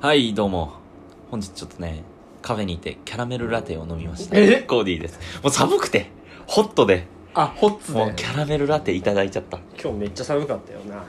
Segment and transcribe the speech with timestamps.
[0.00, 0.72] はい、どうも。
[1.30, 2.04] 本日ちょっとね、
[2.40, 4.38] カフェにいてキャラメルラテを飲みました。
[4.38, 4.62] え？
[4.62, 5.18] コーディーです。
[5.42, 6.06] もう寒くて、
[6.46, 9.58] ホットで、あホッツねもうキャラメルラテいただいちゃった。
[9.58, 11.02] も今日めっちゃ寒かったよなう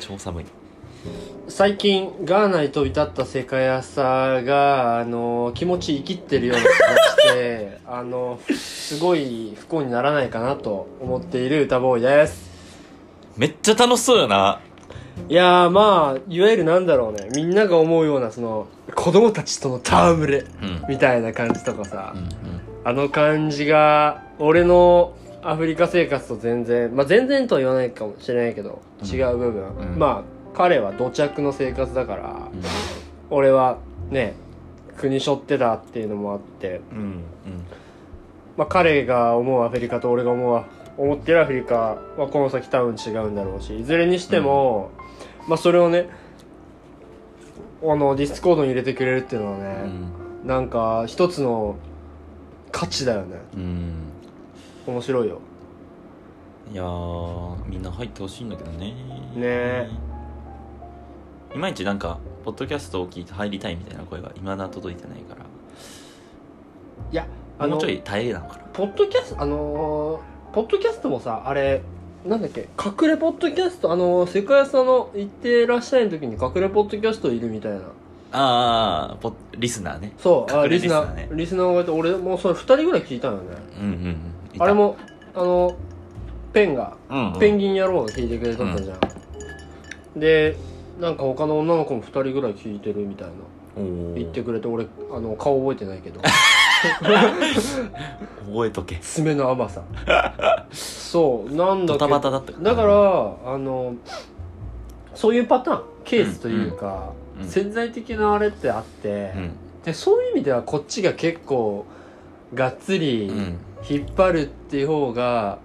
[0.00, 0.46] 超寒い。
[1.48, 4.02] 最近ガーナに飛び立った世界朝
[4.42, 12.50] があの気持ち生きってるような気がして あのすごい不幸にならないかなと思っている歌ボーイです
[13.36, 14.60] めっちゃ楽しそうよな。
[15.28, 20.84] いやーまあいわゆるなんだろうねみんなが思うようなその子供たちとの戯れうん。
[20.88, 22.28] みたいな感じとかさ、うんうん。
[22.84, 32.48] あの感じが俺のアフリカ生活と全然まあ全然とは言わないかもしれないけど、うん違う部分、うんまあ彼は土着の生活だから、
[33.28, 33.78] 俺は
[34.10, 34.34] ね
[34.96, 36.98] 国背負ってたっていうのもあって、うん。
[36.98, 37.22] うん。
[38.56, 40.64] まあ、彼が思うアフリカと俺が思う
[40.96, 44.92] 思ってるアフリカはこの先多分違うんだろうしいずれにしても、
[45.48, 46.08] まあそれをね
[47.82, 49.66] あのディスコードに入れてくれるっていうのはうね、
[50.44, 50.46] ん。
[50.46, 51.76] なんか一つの
[52.72, 53.94] 価値だよねうん。
[54.86, 55.40] 面白いよ
[56.72, 58.86] いやー、みんな入ってほしいんだけどね。
[58.86, 58.94] ね
[59.42, 59.90] え
[61.54, 65.42] いまいちなんか、ポッドキャストを聞いて入りたいみたいな声が未だ届いてないから、
[67.12, 67.26] いや
[67.58, 68.62] あのもうちょい耐えなのかな。
[68.72, 70.20] ポッドキャストあのー
[70.54, 71.82] ポッドキャストもさあれ
[72.24, 72.68] なんだっけ？
[72.82, 73.92] 隠れポッドキャスト？
[73.92, 77.80] あのー世界遺産の行ってらっしゃいの時に隠れポッドキャストいるみたいな。
[78.36, 80.12] あー、ポリスナーね。
[80.18, 81.28] そうあリスナーね。
[81.30, 83.48] ーリスナーがいて俺もうそれ2人ぐらい聞いたのよね。
[83.78, 84.62] うんうん。
[84.62, 84.96] あれも
[85.34, 85.76] あの
[86.52, 89.00] ペンがうんうん、ペンギン野郎が聞いてくれとったじゃん、
[90.20, 90.56] で
[91.00, 93.34] なんか他の女の子も2人ぐらい聞いてるみたいな。
[94.14, 96.20] 言ってくれて俺あの顔覚えてないけど。
[98.46, 98.96] 覚えとけ。
[99.02, 99.82] 爪の甘さ
[101.14, 103.94] そうなんだドタバタだったからだからあの
[105.14, 109.50] そういうパターンケースというか、うんうん潜在的なあれってあって、うん。
[109.84, 111.84] でそういう意味ではこっちが結構
[112.54, 113.58] がっつりうん。
[113.88, 115.58] 引っ張るっていう方が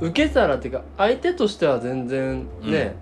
[0.00, 2.96] 受け皿っていうか相手としては全然ね、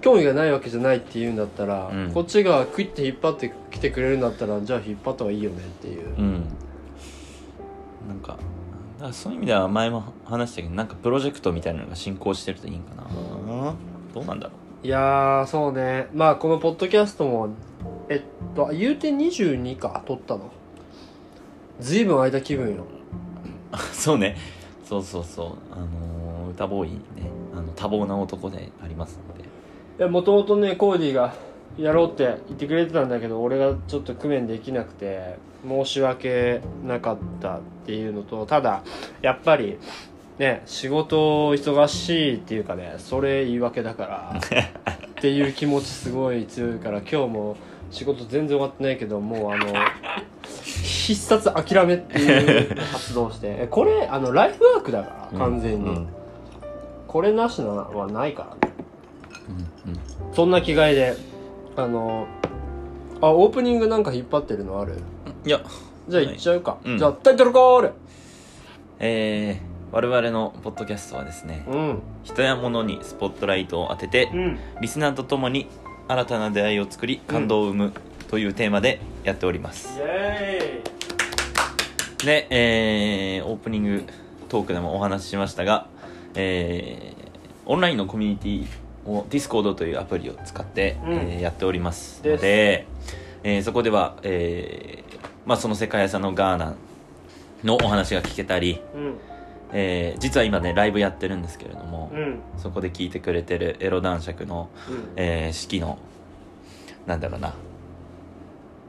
[0.00, 6.44] 興味がないわけじゃないっていうんだったら、うんこっちがクイッて引っ張ってきてくれるんだったらじゃあ引っ張った方がいいよねっていう、うん。
[8.08, 8.36] なんか、だ
[9.02, 13.74] からそういう意味では前も話したけど、なんかプロジェクトみたいなのが進行してるといいんかな。
[14.14, 14.52] どうなんだろ
[14.82, 17.50] いやーそうねまあこのポッドキャストも
[18.08, 18.22] えっ
[18.54, 20.50] と言うて22か撮ったの
[21.80, 23.76] ずいぶん空いた気分よう。
[23.92, 24.36] そうね。
[24.84, 25.46] そうそうそう。
[25.72, 26.98] あのー、歌ボーイね、
[27.54, 29.44] あの、多忙な男でありますので。
[29.44, 29.46] い
[29.98, 31.34] やもともとねコーディが
[31.76, 38.82] やろうって言ってくれてたんだけど俺がちょっと工面できなくて申し訳なかったっていうのとただ
[39.20, 39.78] やっぱり
[40.38, 47.56] ね仕事忙しいっていうかねそれ言い訳だからっていう気持ちすごい強いから今日も
[47.90, 49.66] 仕事全然終わってないけどもうあの
[50.72, 56.08] 必殺諦めっていう発動してえこれあのライフワークだから完全に、うん。
[57.06, 58.74] これなしなはないからね
[59.86, 59.92] うん。
[59.92, 60.00] うん
[60.34, 61.14] そんな着替えで
[61.76, 62.26] あの
[63.20, 64.96] あオープニングなんか引っ張ってるのある？
[65.44, 65.60] いや、
[66.08, 66.98] じゃあ行っちゃうか、うん。
[66.98, 67.92] じゃあタイトルコール。
[69.00, 72.02] えー、我々のポッドキャストはですね、うん。
[72.22, 74.58] 人や物にスポットライトを当てて、うん。
[74.80, 75.66] リスナーとともに
[76.06, 77.92] 新たな出会いを作り感動を生む
[78.28, 80.82] というテーマでやっております、イエ
[82.24, 84.04] で、えー、オープニング
[84.48, 85.86] トークでもお話ししましたが、
[86.34, 87.30] えー、
[87.66, 91.12] オンラインのコミュニティを Discord というアプリを使って、うん。
[91.14, 92.86] えーやっておりますので、
[93.42, 95.01] えーそこでは、えー
[95.46, 96.74] まあ、その世界遺産のガーナ
[97.64, 99.18] のお話が聞けたり、うん。
[99.74, 102.38] えー実は今ねライブやってるんですけれども、うん。
[102.58, 105.08] そこで聞いてくれてるエロ男爵のうん。
[105.16, 105.98] えー式の
[107.06, 107.54] なんだろうな。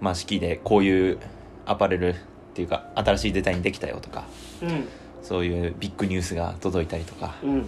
[0.02, 1.18] まあ式でこういう
[1.66, 2.16] アパレルっ
[2.54, 4.26] ていうか新しいデザインできたよとか
[4.62, 4.88] うん。
[5.22, 7.36] そういうビッグニュースが届いたりとか。
[7.44, 7.66] うん。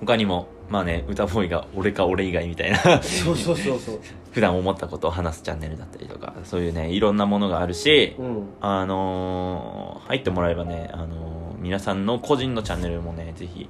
[0.00, 2.78] 他にもまあね歌ボーイが俺か俺以外みたいな。
[3.02, 4.00] そうそうそうそう。
[4.32, 8.48] 普段思ったことを話すチャンネルだったりとかそういうねいろんなものがあるしうん。
[8.60, 11.08] あのー入ってもらえばね、あのー
[11.60, 13.68] 皆さんの個人のチャンネルもねぜひ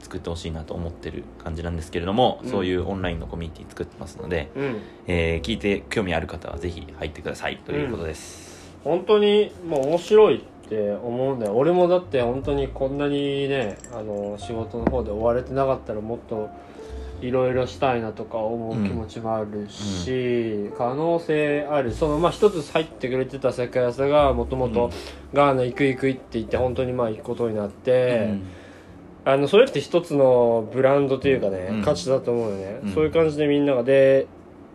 [0.00, 2.50] 作ってほしいなと思ってる感じなんですけれども、うん。
[2.50, 4.76] そういうオンラインのコミュニティ作ってますので、うん。
[5.08, 11.52] えー聞いて興味ある方はぜひ入ってくださいということです、本当にもう面白いって思うんだよ。
[11.56, 16.50] 俺もだって本当にこんなにねあの仕事の方で追われてなかったらもっと
[17.22, 21.92] いろいろしたいなとか思う気持ちもあるし、可能性ある。
[21.92, 24.90] そのまあ一つ入ってくれてた世界さがもともと
[25.32, 28.34] ガーナ行く行くって言って本当にまあ行くことになって、
[29.24, 31.82] あのそれって一つのブランドというかね、うん。
[31.82, 32.92] 価値だと思うよね、うん。
[32.92, 34.26] そういう感じでみんながで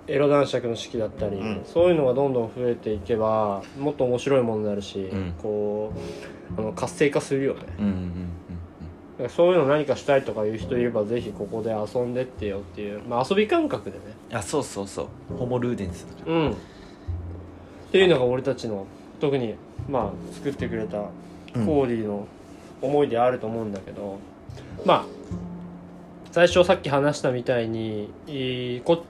[0.07, 1.61] エロ男爵の式だったり、うん。
[1.65, 5.33] そういうのがどんどん増えていけばもっと面白いものになるし、ん。
[5.41, 5.93] こ
[6.57, 7.61] うあの活性化するよね。
[7.79, 8.27] うんうんうん
[9.11, 13.97] だからそういうの何かしたいとかいう人いればぜひここで遊んでってよっていう、まあ、遊び感覚でね。
[14.31, 15.37] うんあそうそうそう。
[15.37, 16.51] ホモルーデンスうん。
[16.51, 16.55] っ
[17.91, 18.85] ていうのが俺たちの
[19.19, 19.55] 特に
[19.89, 20.97] まあ作ってくれた
[21.53, 22.25] うんコーディの
[22.81, 24.17] 思いであると思うんだけど、
[24.85, 25.05] まあ
[26.31, 28.11] 最初さっき話したみたいに
[28.85, 29.03] こ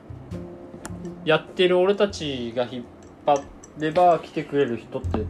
[1.25, 2.85] やってる俺たちが引っ
[3.25, 3.41] 張
[3.77, 5.25] れば来てくれる人って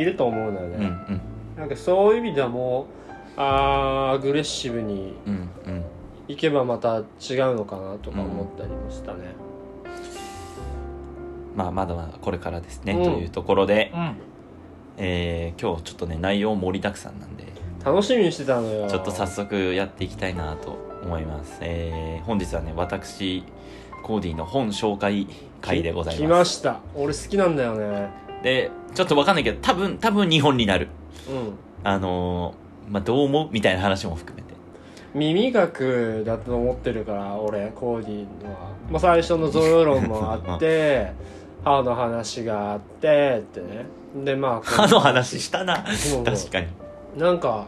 [0.00, 1.20] いると思うのよね、うんうん。
[1.56, 5.84] なんかそういう意味ではもうあーアグレッシブにうんうん
[6.28, 7.04] いけばまた違う
[7.56, 9.34] のかなとか思ったりもしたね、
[11.56, 13.02] まあまだまだこれからですね、うん。
[13.02, 13.92] というところで、
[14.96, 17.50] えー今日ちょっとね内容盛りだくさんなんで。
[17.84, 18.88] 楽しみにしてたのよ。
[18.88, 23.42] ちょっと早速やっていきたいなと思います、えー本日はね私
[24.00, 25.26] コーディの本紹介
[25.60, 26.80] 会でござい来まますした。
[26.94, 28.10] 俺好きなんだよね。
[28.42, 30.88] でちょっとわかんないけど多分多分日本になる。
[31.28, 31.52] うん。
[31.84, 34.50] あのーまあどう思うみたいな話も含めて。
[35.14, 41.12] 耳学だと思ってるから俺コーディは、まあ、最初の贈与論もあって
[41.64, 43.60] 歯の話があってって。
[43.60, 43.86] ね
[44.24, 45.84] でまあ歯の話したな。
[46.24, 46.66] 確かに。
[47.16, 47.66] なんか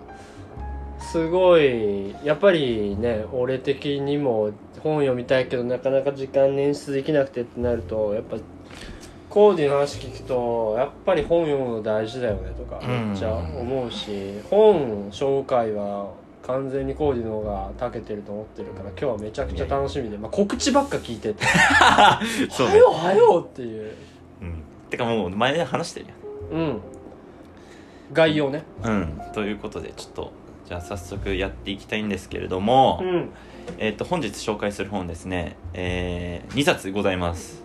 [1.10, 4.52] すごいやっぱりね俺的にも
[4.82, 8.37] 本読みたいけどなかなか時間捻出できなくてってなるとやっぱ
[9.28, 16.12] コーディの話聞くとやっぱり本読むの大事だよねとかめっちゃ思うし、本紹介は
[16.43, 21.44] 完全にコーディの方が長けてると思ってるから今日はめちゃくちゃ楽しみで、まあ、告知ばっか聞いてて
[22.50, 22.78] 「そうはね。
[22.78, 23.93] よはよ!」っていう。
[24.43, 24.62] うん。
[24.90, 26.06] てかもう前で話してる
[26.52, 26.81] うん。
[28.12, 28.64] 概要ね。
[28.84, 29.32] やんうん。
[29.32, 30.32] ということでちょっと
[30.67, 33.31] じゃあ早速やっていきたいんですけれども、うん。
[33.79, 37.62] えっ、と本日紹介する本ですねえー、2冊ございます。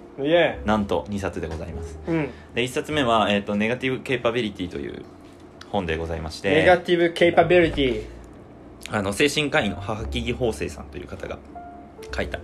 [0.65, 1.99] なんと2冊でございます。
[2.07, 2.29] ーうん。
[2.53, 5.03] で1冊目は、えーと「ネガティブ・ケイパビリティ」という
[5.69, 8.03] 本でございましてネガティブ・ケイパビリティ。
[8.89, 11.37] あの精神科医の母木義法生さんという方が
[12.15, 12.39] 書いた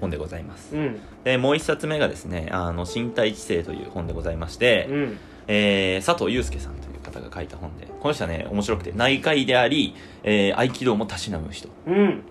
[0.00, 0.74] 本でございます。
[0.74, 1.00] うん。
[1.24, 5.18] でもう一冊目がですねあの身体知性という本でございまして、うん。
[5.46, 11.68] えー佐藤祐介さんという方が書いた本でこの人はね面白くて内科医であり、えー合気道もたしなむ人。
[11.86, 12.22] うん。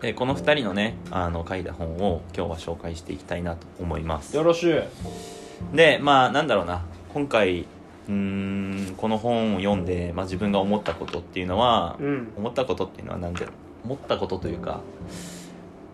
[0.00, 4.36] でこの二人のねあの書いた本を今日は紹介していきたいなと思います。
[4.36, 4.84] よろしゅう
[5.74, 6.82] でまあなんだろうな。
[7.14, 12.32] 今回うーんこの本を読んで、まあ、自分が思ったことっていうのは、うん。
[12.36, 13.46] 思ったことっていうのはなんで
[13.84, 14.80] 思ったことというか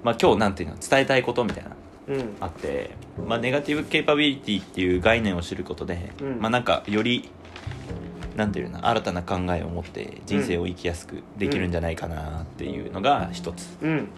[0.02, 1.70] まあ今日なんていうの伝えたいことみたいな
[2.08, 2.36] うん。
[2.40, 2.90] あって、
[3.28, 6.40] まあ、ネガティブ・ケイパビリティっていう概念を知ることで、うん。
[6.40, 7.28] まあなんかより
[8.36, 13.76] なんていうの新たな考えを持って人生を生きやすくできるんじゃないかなっていうのが一つ。
[13.82, 14.08] うん。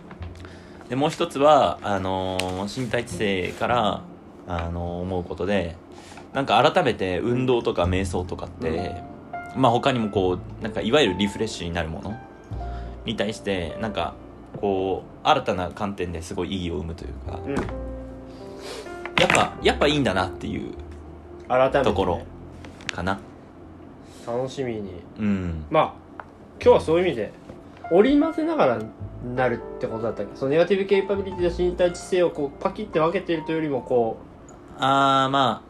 [0.89, 4.03] でもう一つはあのー身体知性から、
[4.47, 5.77] あのー思うことで
[6.35, 9.03] なんか改めて運動とか瞑想とかって、
[9.57, 12.15] まあ他にもこうなんかいわゆるリフレッシュになるもの
[13.05, 14.15] に対してなんか
[14.61, 17.55] こう新たな観点ですごい意義を生むというかうん。
[19.19, 20.75] やっぱやっぱいいんだなっていう
[21.49, 21.85] 改めてね。
[21.85, 22.23] ところ
[22.93, 23.19] かな
[24.27, 25.03] 楽しみに。
[25.19, 25.65] うん。
[25.71, 25.95] まあ
[26.63, 27.33] 今日はそういう意味で
[27.91, 28.79] 織り交ぜながら
[29.35, 30.23] なるってことだった。
[30.23, 34.19] っけそのネガティブケイパビリティと身体知性をこうパキって分けてるというよりもこ
[34.79, 35.63] あーま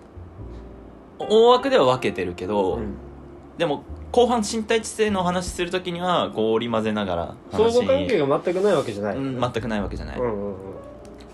[1.19, 2.95] あ大枠では分けてるけう、ど、うん。
[3.59, 10.55] でも後半身体知性のお話するときにはこう織り交ぜながら相話互関係が全くないわけじゃない、うん、全くないわけじゃない、うんうんうん。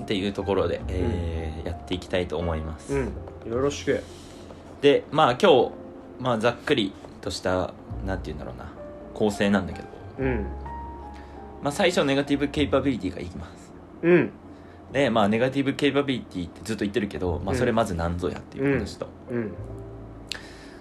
[0.03, 3.51] っていうところで、えーやっていきたいと思います、うん。
[3.51, 4.03] よろしく。
[4.81, 5.71] でまあ今日、
[6.21, 7.73] まあ、ざっくりとした
[8.07, 8.73] なんて言うんだろうな。
[9.15, 9.89] 構成なんだけど、
[10.21, 10.47] うん。
[11.63, 13.73] まあ、最初ネガティブ・ケイパビリティがいきます。
[14.03, 14.31] うん。
[14.93, 19.53] でまあネガティブ・ケイパビリティってずっと言ってるけど、まあ、それまず何ぞやっていう話と、うん。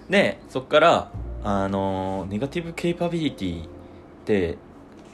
[0.08, 1.10] でそっから
[1.44, 3.68] あのネガティブ・ケイパビリティっ
[4.24, 4.56] て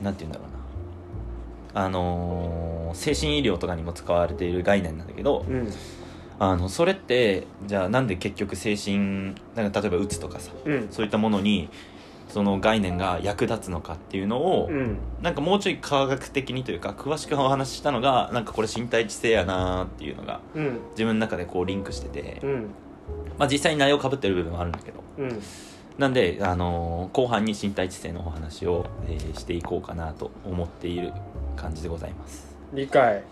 [0.03, 0.55] なんて言うんだろうな。
[1.77, 5.69] あの精神医療とかにも使われている概念なんだけどうん
[6.39, 10.89] あのそれってじゃあなんで結局精神なんか例えばうつとかさうん。
[10.91, 11.69] そういったものに
[12.29, 14.97] その概念が役立つのかっていうのを、うん。
[15.23, 20.79] なんかもうちょい科学的にというか詳しくお話ししたのがなんかこれ身体知性やなーっていうのがうん。
[20.91, 22.71] 自分の中でこうリンクしてて、うん。
[23.39, 25.41] まあ、実際に内容かぶってる部分はあるんだけどうん。
[25.99, 31.13] なんで、あのー後半に身体知性のお話を、えーしていこうかなと思っている
[31.55, 32.49] 感じでございます。
[32.73, 33.23] 理解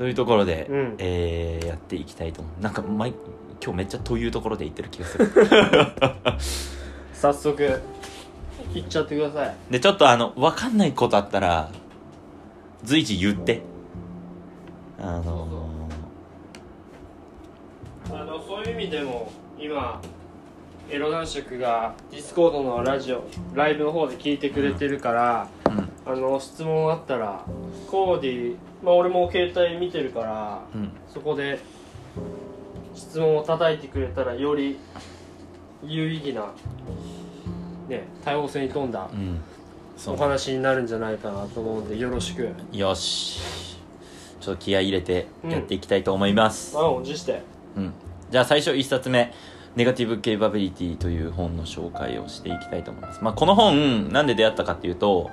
[0.00, 0.94] というところで、うん。
[0.96, 2.62] えーやっていきたいと思う。
[2.62, 3.12] なんか毎
[3.62, 5.30] 今日めっちゃというところで言ってる気がする。
[7.12, 7.82] 早速
[8.74, 9.54] いっちゃってください。
[9.70, 11.70] でちょっとあの分かんないことあったら
[12.82, 13.60] 随時言って。
[14.98, 15.68] あの
[18.10, 20.00] あのそういう意味でも今
[20.88, 25.90] エロ男爵がディスコードのラジオライブの方で聞いてくれてるから、うん。
[26.10, 27.44] あの質問あったら
[27.90, 30.92] コーディまあ俺も携帯見てるからうん。
[31.08, 31.60] そこで
[32.94, 34.78] 質問を叩いてくれたらより
[35.84, 36.52] 有意義な
[37.88, 39.08] ね多様性に富んだ
[40.06, 42.50] お話になるんじゃないかなと思うんでよろしく。
[42.72, 43.40] よし。
[44.40, 47.42] ちょっと気合い入れてやっていきたいと思います、満を持して。
[47.76, 47.92] うん。
[48.30, 49.34] じゃあ最初1冊目
[49.76, 55.30] 「ネガティブ・ケイパビリティ」という本の紹介をしていきたいと思います、まあ、この本なんで出会ったかっていうと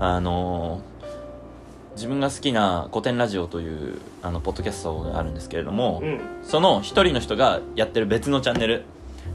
[0.00, 0.95] あのー
[1.96, 6.20] 自分が好きな古典ラジオというあのポッドキャストがあるんですけれども、うん。
[6.42, 8.84] その一人の人がやってる別のチャンネル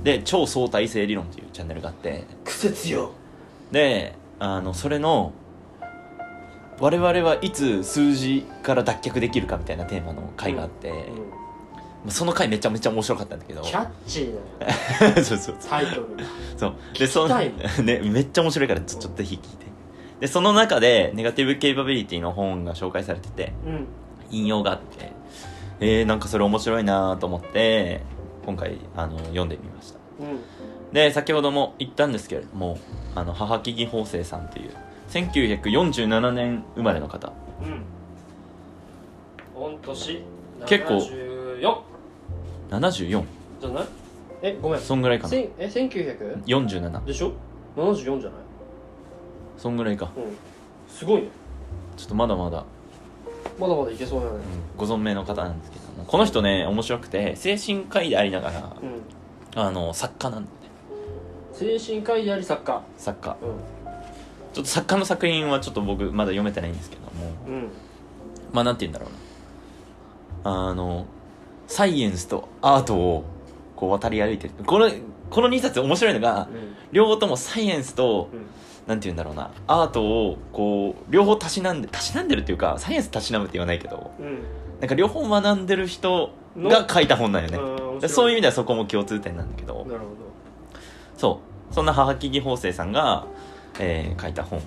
[0.03, 3.11] で超相対性理論というチャンネルがあって癖強
[3.71, 5.33] であのそれの
[6.79, 10.95] 我々はいつ数字から脱却できるかみたいなテーマの回があって、うん。
[10.95, 11.05] ま
[12.09, 13.63] あその回めちゃめちゃ面白かったんだけど。
[13.63, 16.07] キャッチーな そうそうタイトル
[16.57, 16.75] そう。
[17.83, 19.70] で ねめっちゃ面白いからちょちょっとぜひ聞いて
[20.21, 23.87] でその中でネガティブ・ケイパビリティの本が紹介されててうん。
[24.29, 25.11] 引用があって
[25.81, 28.01] えー、なんかそれ面白いなと思って
[28.45, 29.99] 今回あの読んでみました。
[30.21, 30.39] うん。
[30.93, 32.77] で先ほども言ったんですけれども
[33.15, 34.71] あの母木義法生さんという
[35.09, 37.33] 1947年生まれの方。
[37.61, 37.83] うん。
[39.55, 40.21] 御年
[40.67, 40.97] 結構。
[40.99, 41.75] 74
[42.69, 43.23] 74
[43.59, 43.85] じゃない？
[44.43, 44.79] えごめん。
[44.79, 45.33] そんぐらいかな。
[45.35, 46.43] え 1900?
[46.45, 47.33] 47でしょ
[47.75, 48.39] ？74じゃない？
[49.57, 50.11] そんぐらいか。
[50.15, 50.23] うん。
[50.87, 51.29] すごいね。
[51.97, 52.65] ちょっとまだまだ、
[53.59, 54.39] まだまだいけそうだね。
[54.77, 55.81] ご存命の方なんですけど。
[55.97, 59.59] もこの人ね面白くて精神科医でありながらうん。
[59.59, 61.79] あの作家なんだよね。
[61.79, 62.81] 精神科医であり作家。
[62.97, 63.37] 作家。
[63.41, 63.45] う
[64.53, 67.55] ちょっと作家の作品はちょっと僕まだ読めてないんですけども。
[67.55, 67.69] んうん。
[68.51, 70.69] まあなんて言うんだろうな。
[70.69, 71.05] あの
[71.67, 73.23] サイエンスとアートを
[73.75, 74.53] こう渡り歩いてる。
[74.65, 74.89] この
[75.29, 76.49] この2冊面白いのが
[76.91, 78.45] 両方ともサイエンスとうん
[78.91, 79.51] なんて言うんだろうな。
[79.67, 84.39] アートをこう両方たしなんでたしなんでるっていうかサイエンスたしなむって言わないけどうん。
[84.81, 87.49] なんか両方学んでる人が書いた本なんよ
[88.01, 88.07] ね。
[88.09, 89.87] そういう意味ではそこも共通点なんだけど。
[91.17, 91.39] そ
[91.71, 91.73] う。
[91.73, 93.25] そんな母木義法生さんが、
[93.79, 94.59] えー書いた本。
[94.59, 94.65] ど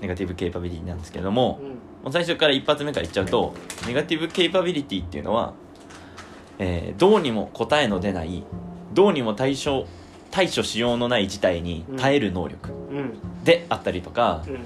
[0.00, 1.66] ネガティブ・ケイパビリティなんですけどもうん。
[1.66, 3.52] うんもう最初から一発目から言っちゃうと
[3.86, 5.52] ネガティブ・ケイパビリティっていうのは、
[6.58, 8.42] えーどうにも答えの出ない
[8.94, 9.86] どうにも対処
[10.30, 13.44] 対処しようのない事態に耐える能力うん。
[13.44, 14.58] であったりとか、うん。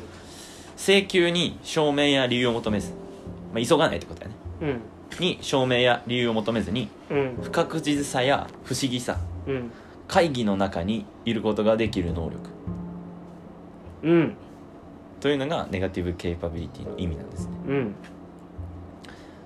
[0.76, 2.92] 請求に証明や理由を求めず、
[3.52, 4.36] まあ、急がないってことだよね。
[4.62, 4.80] うん。
[5.20, 7.38] に証明や理由を求めずにうん。
[7.42, 9.70] 不確実さや不思議さうん。
[10.08, 12.50] 会議の中にいることができる能力。
[14.02, 14.34] うん。
[15.20, 17.52] というのがネガティブ・ケイパビリティの意味なんですね。
[17.68, 17.94] うん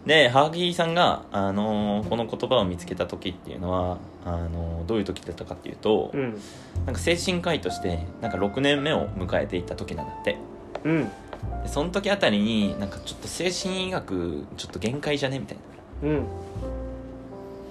[0.06, 6.40] でハーギーさんが、あのーこの言葉を見つけた時っていうのはあのーどういう時だったかっていうと、うん。
[6.86, 10.38] なんか精神科医としてなんか6年目を迎えていた時なんだって。
[10.84, 11.04] うん。
[11.04, 11.10] で
[11.68, 15.58] その時あたりになんかちょっと精神医学ちょっと限界じゃねみたい
[16.02, 16.08] な。
[16.08, 16.26] うん。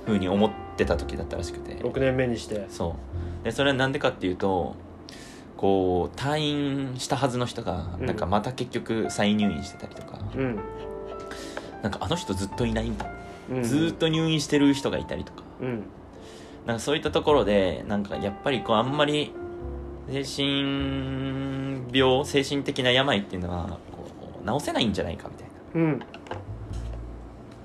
[0.05, 1.75] 風に思ってた時だったらしくて。
[1.77, 2.65] 6年目にして。
[2.69, 2.95] そ
[3.41, 3.45] う。
[3.45, 4.75] でそれはなんでかっていうと
[5.55, 6.39] こう退
[6.91, 8.05] 院したはずの人がうん。
[8.05, 10.59] なんかまた結局再入院してたりとか、うん
[11.85, 13.05] なんかあの人ずっといないんだ、
[13.47, 15.43] うんずーっと入院してる人がいたりとか。
[15.61, 15.83] うん。
[16.65, 19.31] なんかそういったところでなんかやっぱりこうあんまり
[20.09, 24.09] 精神病精神的な病っていうのはこ
[24.43, 25.89] う治せないんじゃないかみたいな。
[25.91, 25.99] うん。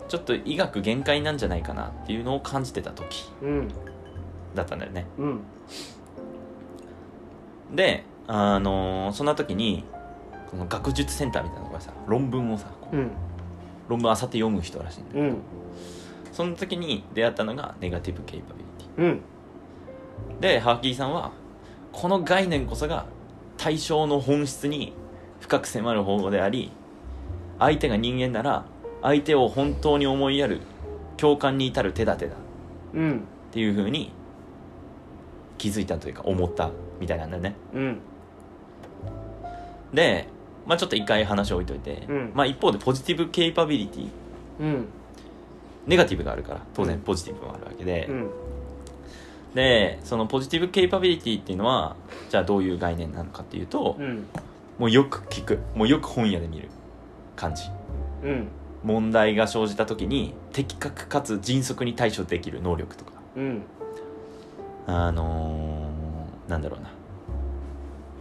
[0.07, 3.69] ちょっと医学限界なんじゃないかなっていうのを感じてた時うん。
[4.55, 5.07] だったんだよね。
[5.17, 5.41] うん。
[7.75, 9.85] であのーそんな時に
[10.51, 13.11] この学術センターみたいなところがさ論文をさうん
[13.91, 15.37] 論文あさって読む人らしいんだようん。
[16.33, 19.21] その時に出会ったのがネガティブ・ケイパビリテうん。
[20.39, 21.33] ィでハーキーさんは
[21.93, 23.07] この概念こそが
[23.57, 24.93] 対象の本質に
[25.41, 26.71] 深く迫る方法であり
[27.59, 28.65] 相手が人間なら
[29.03, 30.61] 相手を本当に思いやる
[31.17, 32.35] 共感に至る手立てだ。
[32.35, 32.37] っ
[32.95, 33.23] うん。
[33.51, 34.13] ていうふうに
[35.59, 36.71] 気づいたというか思った
[37.01, 37.55] みたいなんだよね。
[37.75, 37.99] うん。
[39.93, 40.29] で、
[40.71, 42.33] まあ、ちょっと一回話を置いといて、うん。
[42.33, 44.09] まあ、一方でポジティブ・ケイパビリティ
[44.61, 44.85] うん。
[45.89, 46.89] ネガティブがあるから当うん。
[46.89, 48.31] 然ポジティブもあるわけで、うん。
[49.53, 51.97] でそのポジティブ・ケイパビリティっていうのは
[52.29, 54.27] じゃあどういう概念なのかっていうと、うん。
[54.79, 55.59] もうよく聞く。
[55.75, 56.69] もうよく本屋で見る
[57.35, 57.65] 感じ。
[58.23, 58.47] うん。
[58.85, 63.11] 問題が生じた時に的確かつ迅速に対処できる能力とか。
[63.37, 63.63] うん。
[64.87, 66.91] あのーなんだろうな、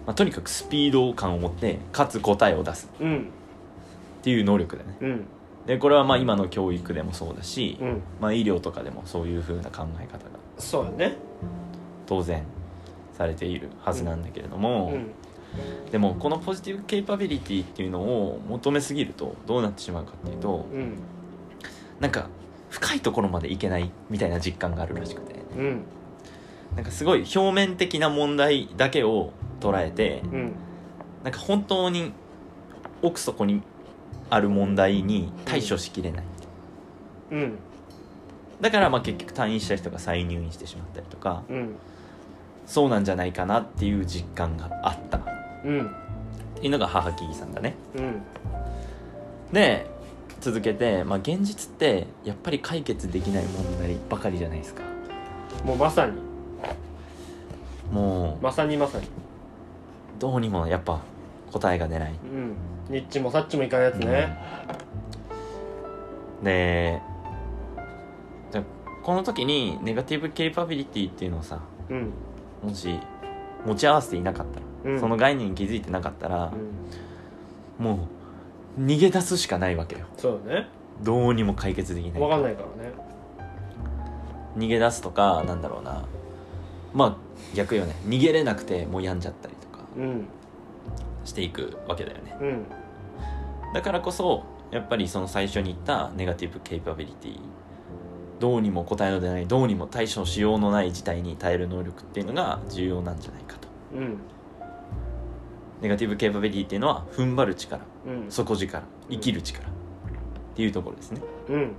[0.09, 2.89] まあ、とにかくスピード感を持ってかつ答えを出す。
[2.99, 3.17] うん。
[3.19, 4.97] っていう能力だよね。
[5.01, 5.25] うん。
[5.67, 8.01] でこれはまあ今の教育でもそうだし、うん。
[8.19, 11.15] まあ、医療とかでもそういうふうな考え方がそうよね。
[12.07, 12.43] 当然
[13.13, 15.91] されているはずなんだけれども、うん。
[15.91, 20.97] でもこのポジティブケイパビリティっていうのを求めすぎるとどうなってしまうかっていうとうん。
[21.99, 22.29] なんか
[22.71, 25.35] 深いところまでいけないみたいな実感があるらしくて。
[25.55, 25.83] うん。
[26.75, 30.55] なんかすごい表面的な問題だけを捉えてうん。
[31.23, 32.13] なんか本当に
[33.01, 33.61] 奥底に
[34.29, 36.23] ある問題に対処しきれない。
[37.31, 37.57] うん。
[38.61, 41.75] だからまあ結局退院した人が再入院してしまったりとかうん。
[42.65, 45.17] そうなんじゃないかなっていう実感があった。
[45.17, 45.21] っ
[45.65, 45.89] うん。
[46.55, 47.75] ていうのが母木さんだね。
[47.95, 48.21] うん。
[49.51, 49.87] で
[50.41, 54.83] 続けて、まあ、現実ってやっぱり解決できない問題ばかりじゃないですか。
[55.65, 56.13] もうまさに。
[57.91, 59.07] もうまさにまさに
[60.19, 60.99] どうにもやっぱ
[61.51, 62.11] 答えが出ない。
[62.11, 62.55] うん。
[62.89, 64.37] ニッチもサッチもいかないやつね。
[66.43, 67.01] で
[68.51, 68.63] じゃあ
[69.03, 71.59] この時にネガティブケイパビリティっていうのをさ
[71.89, 72.11] うん。
[72.63, 72.99] もし
[73.65, 74.99] 持ち合わせていなかったら、うん。
[74.99, 76.51] その概念に気づいてなかったら
[77.79, 77.85] う、ん。
[77.85, 78.07] も
[78.77, 80.05] う逃げ出すしかないわけよ。
[80.17, 80.67] そうだね。
[81.01, 82.19] どうにも解決できない。
[82.19, 82.91] 分かんないからね。
[84.57, 86.03] 逃げ出すとかなんだろうな。
[86.93, 87.15] まあ
[87.55, 87.95] 逆よね。
[88.05, 89.53] 逃げれなくてもう病んじゃったり
[91.25, 92.37] していくわけだよね。
[92.41, 92.65] うん。
[93.73, 97.39] だからこそやっぱりその最初に言ったネガティブケイパビリティ
[98.39, 103.67] どうにも答えの出ないどうにも対処しようのない事態に耐える能力っていうのが重要なんじゃないかと。
[103.95, 104.17] うん。
[105.81, 108.31] ネガティブケイパビリティっていうのは踏ん張る力うん。
[108.31, 109.71] 底力生きる力っ
[110.55, 111.21] ていうところですね。
[111.49, 111.71] うん。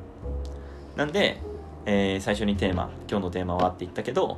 [0.97, 1.41] なんで、
[1.87, 4.37] えー最初にテーマ今日のテーマはって言ったけど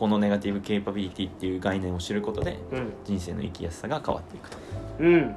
[0.00, 2.92] このネガティブケイパビリティっていう概念を知ることでうん。
[3.04, 4.56] 人生の生きやすさが変わっていくと。
[4.98, 5.36] うん。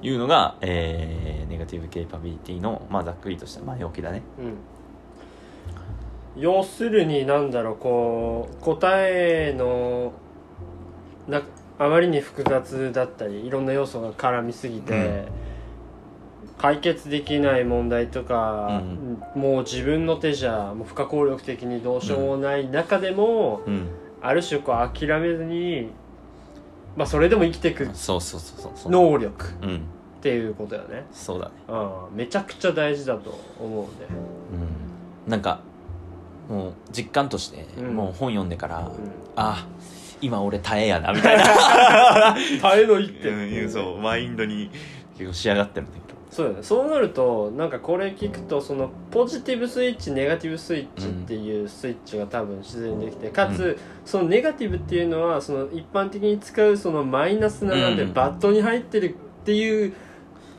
[0.00, 4.22] いうのが、えーネガティブケイパビリティの、まあ、ざっくりとした前置きだね。
[6.36, 6.42] うん。
[6.42, 10.14] 要するになんだろうこう答えの
[11.26, 11.42] な
[11.78, 15.26] あまりに複雑だったりいろんな要素が絡みすぎて、
[16.56, 18.82] 解決できない問題とか、
[19.34, 23.88] もう自分の手じゃもう不可抗力的にどうしようもない中でも、うん
[24.20, 25.90] ある種こう諦めずに、
[26.96, 28.92] まあ、それでも生きていくそうそうそうそう。
[28.92, 29.46] 能力。
[29.62, 29.76] うん。
[29.76, 31.06] っていうことだよね。
[31.12, 31.52] そうだね。
[31.68, 32.16] うん。
[32.16, 33.88] めちゃくちゃ大事だと思うね
[35.26, 35.30] うん。
[35.30, 35.60] なんか
[36.48, 37.94] もう実感として、うん。
[37.94, 38.94] もう本読んでから、うん。
[39.36, 39.66] あ
[40.20, 41.44] 今俺耐えやなみたいな。
[42.60, 43.28] 耐えの一手。
[43.28, 43.70] うん。
[43.70, 44.70] そうマインドに
[45.16, 46.62] 結構仕上がってるんだけどそうよね。
[46.62, 59.94] そうなるとなんかこれ聞くとそのポジティブスイッチネガティブスイッチっていうスイッチが多分自然にできてかつ、そのネガティブっていうのはその一般的に使うそのマイナスななんでうんバットに入ってるっていう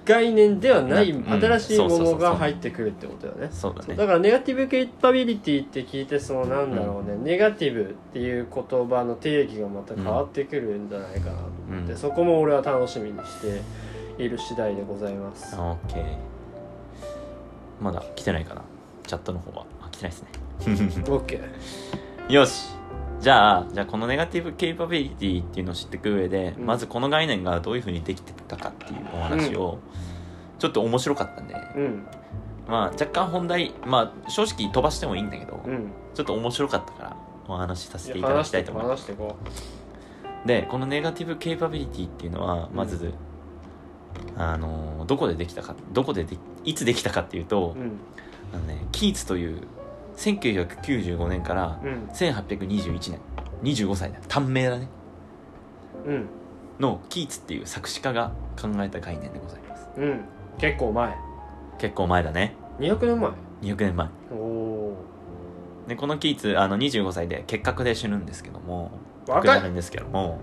[0.05, 3.95] 概念ではない新しいものが入ってくるってことだよね。
[3.95, 11.97] だからネガティブケイパビリティって聞いてそのなんだろうね、ネガティブっていう言葉の定義がまた変わってくるんじゃないかなと思って、うん。
[11.97, 13.61] そこも俺は楽しみにして
[14.23, 15.55] いる次第でございます。
[15.55, 16.03] オッケー。
[17.79, 18.61] まだ来てないかな？
[19.07, 19.65] チャットの方は。
[19.81, 20.29] あ来てないですね。
[21.07, 21.41] OK
[22.29, 22.69] よし。
[23.21, 26.65] じゃあじゃあこのネガティブケイパビリティっていうのを知っていく上で、うん。
[26.65, 29.79] まずこの概念がどういうふうにできてたかっていうお話を、
[30.59, 32.07] ちょっと面白かったんで、うん。
[32.67, 35.91] まあ若干本題まあ正直飛ばしてもいいんだけど、うん。
[36.13, 39.09] ちょっと面白かったからお話しさせていただきたいと思います。
[40.45, 43.13] でこのネガティブケイパビリティっていうのはまず、
[44.37, 47.91] あのどこでできたかどこででいつできたかっていうと、ううん。
[48.53, 49.61] あのね、キーツという
[50.17, 52.09] 1995年からうん。
[52.13, 53.19] 1821年
[53.63, 54.19] 25歳だ。
[54.27, 54.87] 短命だね。
[56.05, 56.25] うん。
[56.79, 59.87] のキーツっていう作詞家が考えた概念でございます。
[59.97, 60.21] うん。
[60.57, 61.15] 結構前。
[61.77, 62.55] 結構前だね。
[62.79, 63.31] 200年前。
[63.61, 64.07] 200年前。
[64.31, 65.05] おお
[65.87, 68.91] でこのキーツあの25歳で結核で死ぬんですけども
[69.27, 69.69] 若い。
[69.69, 70.39] んですけども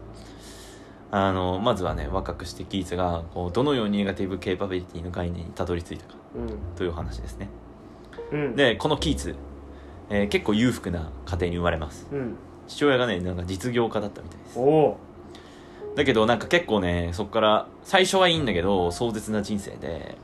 [1.11, 6.15] あのまずはね若くしてキーツがこうどのようにネガティブケイパビリティの概念にたどり着いたか
[6.77, 7.49] というお話ですね。
[8.33, 8.41] うん。
[8.41, 9.35] うんでこのキーツ、
[10.11, 12.07] えー結構裕福な家庭に生まれます。
[12.13, 12.37] うん。
[12.67, 14.59] 父親がねなんか実業家だったみたいです。
[14.59, 14.99] おお。
[15.95, 20.19] だけどなんか結構ねそこから最初はいいんだけど壮絶な人生で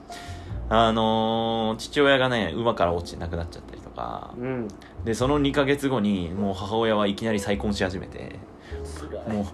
[0.68, 4.34] あのー父親がね馬から落ちて亡くなっちゃったりとか。
[4.36, 4.68] うん。
[5.04, 8.36] でその2ヶ月後にもう母親はいきなり再婚し始めて。
[8.84, 9.44] つもう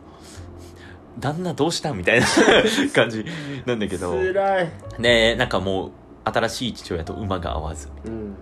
[1.19, 2.27] 旦那どうしたみたいな
[2.95, 3.25] 感じ
[3.67, 4.13] なんだけど。
[4.13, 4.71] つらい。
[4.99, 5.91] でなんかもう
[6.25, 7.89] 新しい父親と馬が合わず。
[8.05, 8.35] うん。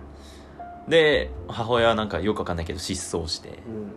[0.87, 3.49] で母親はなんかよくわかんないけど失踪して。
[3.49, 3.91] うん。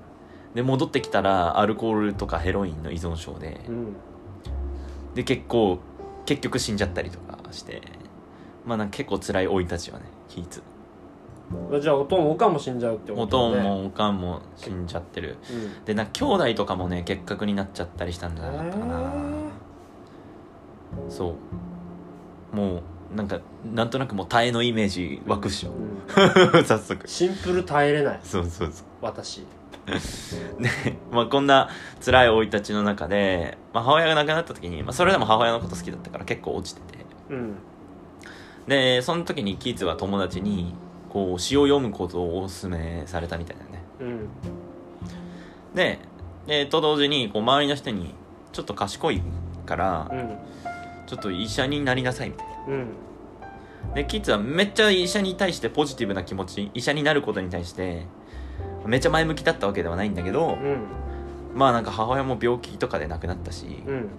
[0.55, 3.61] で戻ってきたらアルコールとかヘロインの依存症で。
[3.69, 3.97] うん。
[5.15, 5.79] で結構
[6.27, 7.83] 結局死んじゃったりとかして。
[8.65, 10.63] まあなんか結構辛い生い立ちはねキーツ
[11.81, 13.63] じゃあおとんもおかんも死んじゃうってこおとだね。
[13.63, 15.37] とんもおかんも死んじゃってる。
[15.51, 15.85] うん。
[15.85, 18.63] でなんか兄弟とかもね結核になっちゃったりしたんじゃな。
[18.63, 19.13] かったかな
[21.09, 21.35] そ
[22.53, 22.57] う。
[22.57, 22.83] も
[23.13, 25.71] うなんかなんとなくもう耐えのイメージ湧くっしょ。
[25.71, 26.65] うん。
[26.65, 27.09] 早速。
[27.09, 28.21] シンプル耐えれない。
[28.23, 28.87] そうそうそう。
[29.01, 29.45] 私。
[29.87, 30.69] で、
[31.11, 31.69] まあ、こんな
[32.05, 37.05] 辛い生い立ちの中で、まあ、母親が亡くなった時に、まあ、それでも母親のこと好きだったから結構落ちてて。
[37.31, 37.55] うん。
[38.69, 40.75] でその時にキーツは友達に
[41.11, 43.83] こう詩を読むことをお勧めされたみたいだよね。
[44.01, 44.29] うん
[45.75, 45.99] で
[46.47, 48.15] でと同時にこう周りの人に
[48.53, 49.23] ちょっと賢い
[49.67, 50.39] からうん
[51.07, 52.53] ちょっと医者になりなさいみたいな。
[52.69, 52.87] うん
[53.95, 58.07] でキッズはめっちゃ医者に対してポジティブな気持ち医者になることに対して
[58.85, 60.87] めっちゃ前向きだったわけではないんだけど、うん
[61.55, 64.11] まあなんか母親も病気とかで亡くなったし、うん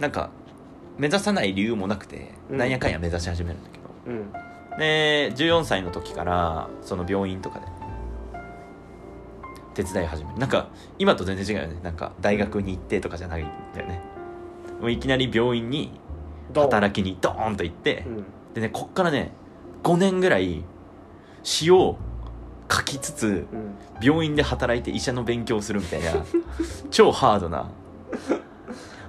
[0.00, 0.30] なんか
[0.98, 2.58] 目指さない理由もなくて、うん。
[2.58, 3.84] なんやかんや目指し始めるんだけど。
[4.06, 4.47] うん
[4.78, 7.66] で14歳の時からその病院とかで
[9.74, 10.38] 手伝い始める。
[10.38, 11.80] なんか今と全然違うよね。
[11.82, 14.00] なんか大学に行ってとかじゃないんだよね。
[14.80, 16.00] もういきなり病院に
[16.54, 18.24] 働きにドーンと行って、うん。
[18.54, 19.32] でねこっからね
[19.82, 20.64] 5年ぐらい
[21.42, 21.96] 詩を
[22.70, 23.74] 書きつつうん。
[24.00, 26.12] 病院で働いて医者の勉強をするみたいな
[26.90, 27.68] 超ハードな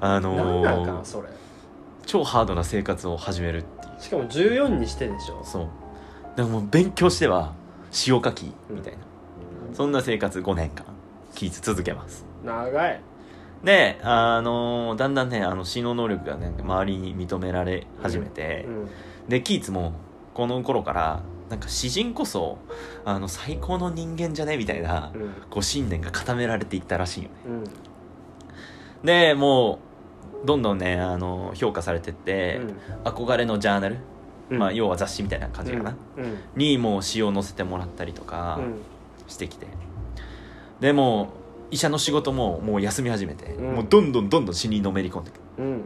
[0.02, 1.26] あ何のなんかー
[2.06, 5.44] 超ハードな生活を始めるってしかも14にしてでしょ。
[5.44, 5.64] そう。
[5.64, 7.54] だからもう勉強しては
[7.92, 9.00] 詩を書きみたいな、
[9.74, 10.86] そんな生活5年間
[11.36, 12.26] キーツ続けます。
[12.44, 13.02] 長い。
[13.64, 18.90] であのーだんだんねあの詩の能力がね周りに認められ始めて、うん。
[19.28, 19.94] でキーツも
[20.34, 22.58] この頃からなんか詩人こそ
[23.04, 24.56] あの最高の人間じゃね？
[24.56, 25.30] みたいなうん。
[25.50, 27.36] こう信念が固められていったらしいよね。
[27.48, 27.64] うん。
[29.04, 29.80] でもう
[30.46, 33.10] どんどんねあの評価されてって、うん。
[33.10, 33.98] 憧れのジャーナル、
[34.50, 34.58] うん。
[34.58, 36.38] まあ、要は雑誌みたいな感じかな、うん。
[36.56, 38.76] にもう詩を載せてもらったりとかうん。
[39.28, 39.68] してきて、
[40.80, 41.28] でもう
[41.72, 43.76] 医者の仕事ももう休み始めて、うん。
[43.76, 45.40] もうどんどんどんどん詩にのめり込んでいく。
[45.60, 45.82] うん。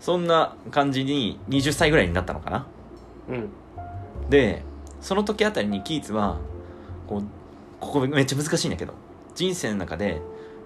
[0.00, 2.66] そんな感じに20歳ぐらいになったのかな。
[3.28, 3.50] うん。
[4.30, 4.62] で
[5.00, 6.38] その時あたりにキーツは
[7.06, 7.24] こう
[7.80, 8.94] ここめっちゃ難しいんだけど
[9.34, 10.20] 人生の中で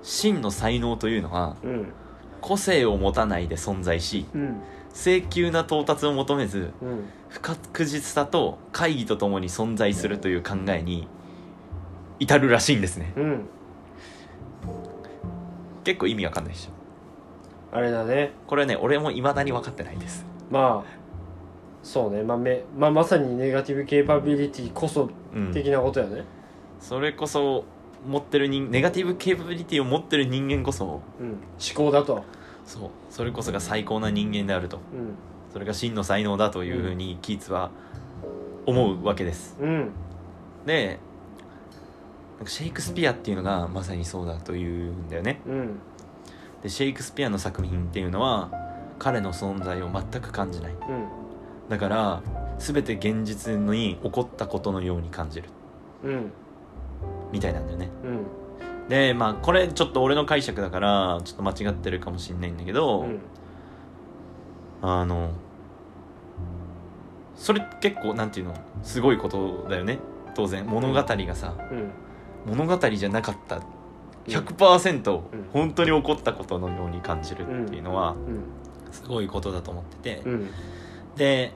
[0.04, 1.92] 真の才能というのはうん。
[2.40, 4.60] 個性を持たないで存在しうん。
[4.94, 7.04] 請求な到達を求めずうん。
[7.30, 11.08] 不確実さと会議とともに存在するという考えに
[12.20, 13.12] 至るらしいんですね。
[13.16, 13.48] うん。
[15.82, 17.76] 結構意味わかんないでしょ。
[17.76, 18.32] あれだね。
[18.46, 20.24] これね俺も未だに分かってないです。
[20.50, 21.04] まあ
[21.82, 26.24] そうね、まあめまあ、まさにネガティブケーパビリティこそうん的なことやね。
[26.78, 27.64] それこそ
[28.06, 31.40] 持ってる人ネガティブケーパビリティを持ってる人間こそうん、思
[31.74, 32.24] 考だと。
[32.66, 32.90] そう。
[33.10, 34.76] それこそが最高な人間であると。
[34.76, 35.14] うん。
[35.52, 37.70] それが真の才能だというふうにキーツは
[38.66, 39.56] 思うわけです。
[39.60, 39.90] うん。
[40.66, 40.98] で
[42.38, 45.40] なんかシェイクスピアっていうのがまさにそうだというんだよね。
[45.46, 45.78] うん
[46.62, 48.50] でシェイクスピアの作品っていうのは
[48.98, 50.72] 彼の存在を全く感じない。
[50.72, 50.78] うん。
[51.68, 52.22] だから
[52.58, 55.48] 全て現実に起こったことのように感じる。
[56.02, 56.32] うん
[57.34, 57.90] みたいなんだよね。
[58.04, 58.88] うん。
[58.88, 63.20] でまあこれちょっと俺の解釈だからちょっと間違ってるかもしんないんだけど、うん。
[64.80, 65.30] あの
[67.34, 69.98] それ結構なんていうのすごいことだよね。
[70.36, 71.90] 当然物語がさ、うん。
[72.46, 73.60] 物語じゃなかった
[74.26, 75.22] 100%うん。
[75.52, 78.44] 本当に起こったことのように感じるっていうのはうん。
[78.92, 80.50] すごいことだと思ってて、うん。
[81.16, 81.52] で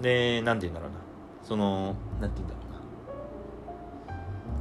[0.00, 0.98] でなんて言うんだろうな。
[1.42, 2.61] そのなんて言うんだろう。
[2.61, 2.61] な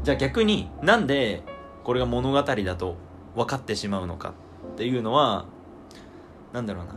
[0.03, 1.43] じゃあ逆になんで
[1.83, 2.95] これが物語だと
[3.35, 4.33] 分かってしまうのか
[4.73, 5.45] っていうのは
[6.53, 6.93] なんだろうな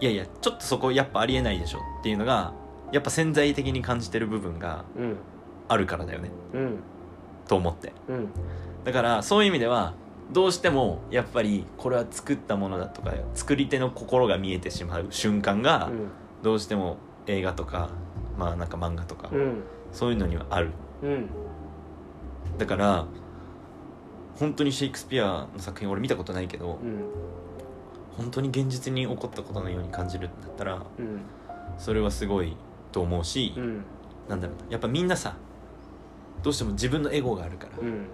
[0.00, 2.52] いやいやちょっとそこやっぱありえないでしょっていうのが
[2.92, 5.16] やっぱ潜在的に感じてる部分がうん
[5.66, 6.76] あるからだよねうん。
[7.48, 8.28] と思ってうん。
[8.84, 9.94] だからそういう意味では
[10.32, 15.90] どうしてもやっぱりこれは作ったものだとか作り手の心が見えてしまう瞬間が
[16.42, 17.88] どうしても映画とか
[18.38, 19.62] まあなんか漫画とかうん。
[19.92, 20.70] そういうのにはある
[21.02, 21.28] うん
[22.58, 23.06] だから
[24.36, 27.04] 本当にシェイクスピアの作品俺見たことないけどうん。
[28.16, 31.20] 本当に現実に起こったことのように感じるんだったらうん。
[31.78, 32.56] それはすごい
[32.92, 33.84] と思うし、うん。
[34.28, 35.36] なんだろうなやっぱみんなさ
[36.42, 38.06] どうしても自分のエゴがあるから、うん。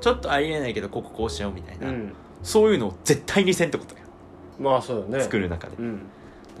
[0.00, 2.12] ちょっとありえないけどこここうしようみたいな、うん。
[2.42, 4.00] そういうのを絶対にせんってことよ。
[4.58, 5.24] まあそうだね。
[5.24, 6.00] 作る中で、うん。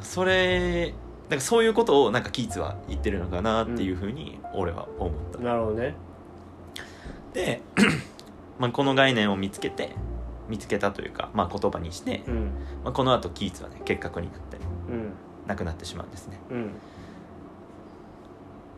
[0.00, 0.94] それ
[1.28, 5.82] なんかそういうことをなんかキーツは言ってるのかなっていうふうに俺は思った、なるほどね。
[5.82, 5.94] で、
[8.58, 9.90] まあ、この概念を見つけて
[10.48, 12.34] 見つけたというか、まあ、言葉にして、うん。
[12.84, 15.12] まあ、この後キーツはね結核になってうん。
[15.46, 16.38] 亡くなってしまうんですね。
[16.50, 16.70] うん。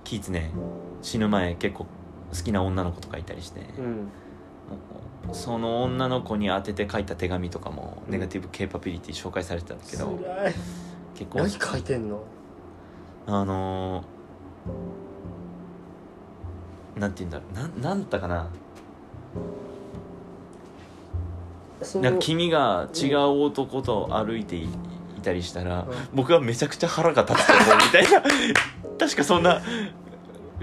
[0.05, 0.53] キーツね
[1.03, 4.09] 死ぬ前結構好きな女の子とかいたりして、うん。
[5.33, 8.13] その女の子に当てて書いた手紙とかもうん。
[8.13, 10.19] ネガティブケーパビリティ紹介されてたんだけど、
[11.15, 12.23] 結構何書いてんの？
[13.27, 14.05] あのー、
[16.97, 17.55] なんて言うんだろう。
[17.55, 18.49] なんなんだったかな？
[21.83, 24.69] そなんか君が違う男と歩いていい
[25.23, 25.87] たりしたら、うん。
[26.15, 28.23] 僕はめちゃくちゃ腹が立つと思うみたいな。
[28.99, 29.61] 確かそんな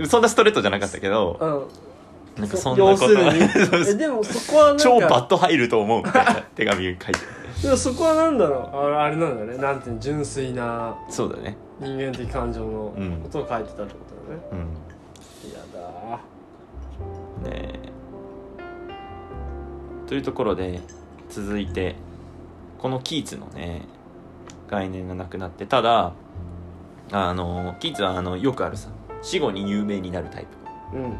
[0.07, 2.41] そんなストレートじゃなかったけどうん。
[2.41, 3.11] なんかそんなこと
[3.87, 7.11] えでもそこはなんか超バット入ると思うみたいな手紙書いて。
[7.61, 8.75] でもそこはなんだろう？
[8.75, 9.57] あれあれなんだね。
[9.59, 10.01] なんていうの？
[10.01, 11.55] 純粋なそうだね。
[11.79, 13.21] 人間的感情のうん。
[13.21, 14.57] ことを書いてたってことだね、うん。
[14.57, 14.82] 嫌
[17.43, 17.79] だね。
[20.07, 20.81] というところで
[21.29, 21.95] 続いて
[22.77, 23.83] このキーツのね
[24.69, 26.13] 概念がなくなってただ
[27.11, 28.89] あのキーツはあのよくあるさ
[29.21, 30.47] 死後に有名になるタイ
[30.93, 31.11] うんうん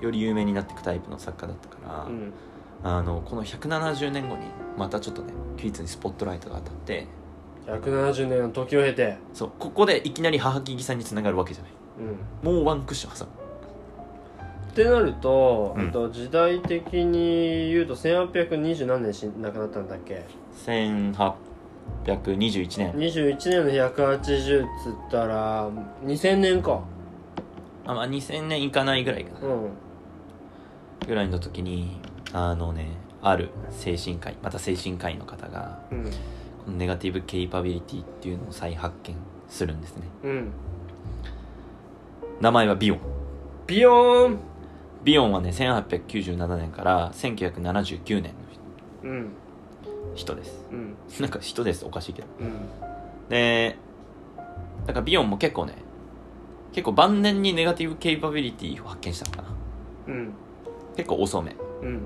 [0.00, 2.12] プより有名になっていくタイプの作家だったから、うん。
[2.12, 2.32] うん
[2.86, 4.42] あのこの170年後に
[4.76, 7.06] またちょっとねキーツにスポットライトが当たって
[7.66, 9.16] 170年の時を経て。
[9.32, 11.72] そうここでいきなり母木木さんにつながるわけじゃない。
[12.44, 12.54] うん。
[12.56, 13.43] もうワンクッション挟む
[14.74, 15.92] ってなると、うん。
[15.92, 20.26] と時代的に言うと1820何年し亡くなったんだっけ
[22.04, 22.92] ？1821年。
[22.94, 25.70] 21年の180っつったら
[26.04, 26.82] 2000年か。
[27.86, 29.38] あ、まあ、2000年いかないぐらいか。
[29.40, 29.70] なうん。
[31.06, 32.00] ぐらいの時に
[32.32, 32.88] あのね
[33.22, 36.04] ある精神科医また精神科医の方がうん。
[36.04, 36.10] こ
[36.72, 39.14] のネガティブケイパビリティっていうのを再発見
[39.48, 40.02] するんですね。
[40.24, 40.50] うん。
[42.40, 43.00] 名前はビオン。
[43.68, 44.53] ビヨーン
[45.04, 48.44] ビオンはね1897年から1979年の
[49.04, 49.32] うん
[50.14, 50.64] 人です。
[50.70, 50.94] うん。
[51.20, 52.28] なんか人ですおかしいけど。
[52.40, 52.52] うん。
[53.28, 53.76] で
[54.86, 55.74] だからビヨンも結構ね
[56.72, 59.48] 結構晩年にネガティブケイパビリティを発見したのかな。
[60.08, 60.32] うん。
[60.96, 62.00] 結構遅めうん。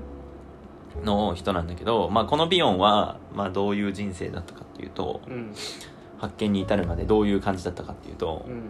[1.05, 5.53] の人なんだけど、まあ、このビヨンは、まあ、どういう人生だったかっていうとうん。
[6.17, 8.63] 発見に至るまでどういう感じだったかっていうとう、ん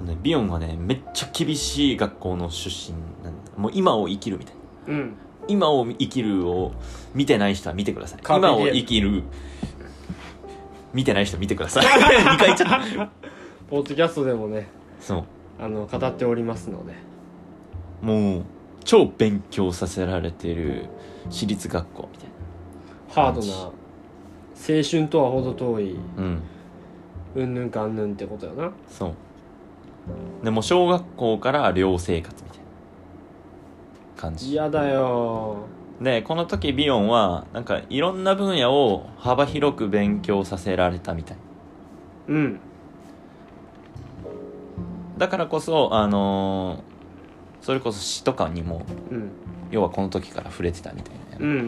[0.00, 3.50] ね、ビヨンはねめっちゃ厳しい学校の出身なんだ。
[3.56, 4.54] もう今を生きるみたい。
[4.86, 5.14] なうん。
[5.48, 6.72] 今を生きるを
[7.14, 8.20] 見てない人は見てください。
[8.22, 9.24] 今を生きる。
[10.94, 11.84] 見てない人は見てください。
[11.86, 13.10] 2回言っちゃった
[13.68, 14.68] ポッドキャストでもね
[15.00, 15.24] そう。
[15.60, 16.92] あの語っておりますので。
[18.00, 18.42] もう
[18.84, 20.86] 超勉強させられてる
[21.30, 22.28] 私立学校みたい
[23.10, 23.72] ハードな青
[24.88, 25.94] 春とは程遠い。
[25.94, 26.42] なうん。
[27.34, 28.72] うんぬんかんぬんってことやな。
[28.88, 29.14] そう
[30.42, 32.64] でも小学校から寮生活みたいな
[34.16, 34.50] 感じ。
[34.52, 35.56] 嫌だよ。
[36.00, 41.36] でこの時ビヨンはなんかいろんな分野を幅広く勉強させられたみたい。
[42.28, 42.60] うん。
[45.16, 46.87] だからこそあのー
[47.60, 49.30] それこそ詩とかにもうん。
[49.70, 51.60] 要はこの時から触れてたみたいな、うんうんう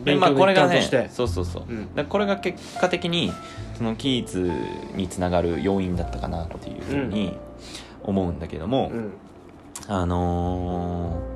[0.00, 1.94] んでまあこれがねそうそうそう、うん。
[1.94, 3.32] でこれが結果的に
[3.76, 4.52] そのキーツ
[4.94, 7.36] につながる要因だったかなっていうふうに
[8.02, 9.12] 思うんだけども、うん。
[9.88, 11.34] あのー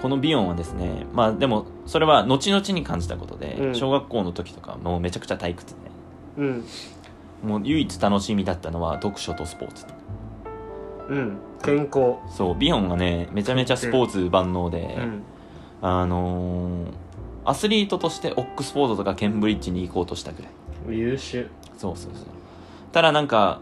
[0.00, 3.74] このビヨンはですねまあでもそれは後々に感じたことで、うん。
[3.74, 5.80] 小学校の時とかもうめちゃくちゃ退屈で。
[6.38, 6.64] うん。
[7.42, 9.86] もう唯一楽しみだったのは読書とスポーツ
[11.10, 11.38] うん。
[11.62, 12.14] 健康。
[12.34, 15.22] そうビヨンがねめちゃめちゃスポーツ万能で、うん。
[15.82, 16.92] あのー
[17.42, 20.98] アスリートとしてオックスフォードとかケンブリッジに行こうとしたぐらい。
[20.98, 21.48] 優秀。
[21.78, 22.24] そうそうそう。
[22.92, 23.60] ただなんか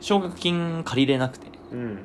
[0.00, 1.46] 奨学金借りれなくて。
[1.72, 1.98] うん。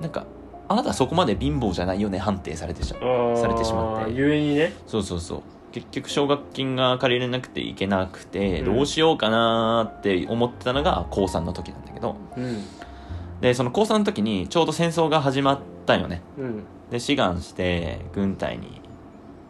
[0.00, 0.26] なんか
[0.68, 2.94] あなたはそこまで貧乏じゃないよね判定されてしさ
[3.48, 4.12] れてしまって。
[4.12, 4.74] ゆえにね。
[4.86, 5.42] そうそうそう。
[5.72, 8.74] 結局奨学金が借りれなくていけなくて、うん。
[8.76, 12.16] どうしようかなーって思ってたのが高3の時なんだけど。
[12.36, 12.62] うん
[13.40, 16.22] でその高3の時にちょうど戦争が始まったよね。
[16.38, 16.64] うん。
[16.90, 18.80] で志願して軍隊に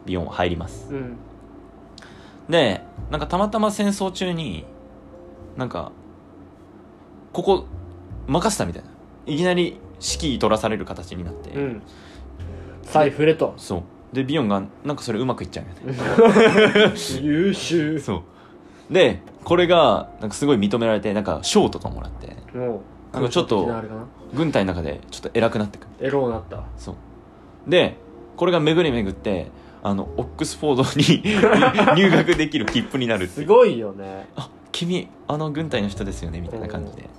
[0.05, 0.87] ビヨンは入ります。
[0.91, 1.17] うん。
[2.49, 4.65] でなんかたまたま戦争中に
[5.57, 5.91] なんか
[7.33, 7.65] ここ
[8.27, 8.89] 任せたみたいな。
[9.27, 11.81] いきなり指揮取らされる形になって、うん。
[12.83, 13.53] 財布れと。
[13.57, 13.83] そう。
[14.13, 16.93] でビヨンがなんかそれうまくいっちゃうよね。
[17.21, 17.99] 優秀。
[17.99, 18.23] そ
[18.89, 18.93] う。
[18.93, 22.35] でこれがなんかすごい認められてなんか賞とかもらって
[23.13, 23.69] なんかちょっと
[24.33, 26.07] 軍隊の中でちょっと偉くなってくる。
[26.07, 26.63] エローなった。
[26.77, 26.95] そう。
[27.67, 27.97] で
[28.37, 29.47] これが巡り巡って
[29.83, 31.21] あのオックスフォードに
[31.95, 33.47] 入学できる切符になるっていう。
[33.47, 34.27] すごいよね。
[34.35, 37.09] あ君あの軍隊の人ですよねみたいな感じで。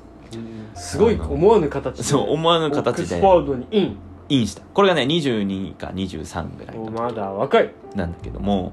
[0.74, 2.02] すごい思わぬ形で。
[2.02, 3.96] そう思わぬ形でオックスフォードにイン。
[4.28, 4.62] インした。
[4.72, 7.70] これがね22か23ぐらいまだ若い。
[7.94, 8.72] なんだけども。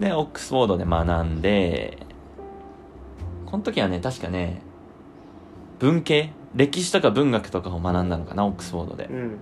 [0.00, 1.98] でオックスフォードで学んで
[3.46, 4.62] この時はね確かね
[5.84, 6.30] 文系？
[6.54, 9.04] 歴史とか文学とかを学んだのかなオックスフォードで。
[9.04, 9.38] うん。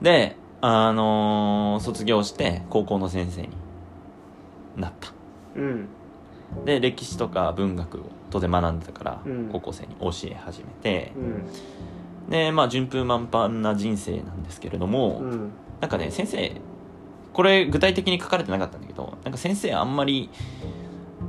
[0.00, 3.50] であのー卒業して高校の先生に
[4.78, 5.12] なった。
[5.56, 5.88] うん。
[6.64, 9.48] で歴史とか文学を当然学んでたから、うん。
[9.52, 11.12] 高校生に教え始めて。
[11.16, 12.30] うん。
[12.30, 15.50] でまあ順風満帆な人生なんですけれども、うん。
[15.82, 16.52] なんかね先生
[17.34, 20.30] これ具体的に書かれてなかったんだけどなんか先生あんまり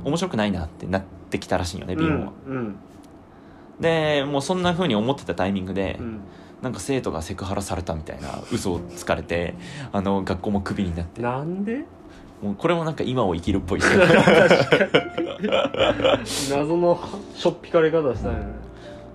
[0.02, 2.76] 面白くないなってなってきたらしいよねビンは、うん
[3.80, 6.20] でもうそんな風に思ってたタイミングで、うん。
[6.62, 9.54] なんか生徒がセクハラされたみたいな嘘をつかれて
[9.92, 11.20] あの学校もクビになって。
[11.20, 11.84] なんで？
[12.42, 13.80] もうこれもなんか今を生きるっぽい。
[16.50, 16.98] 謎の
[17.34, 18.46] しょっぴかれ方したよね。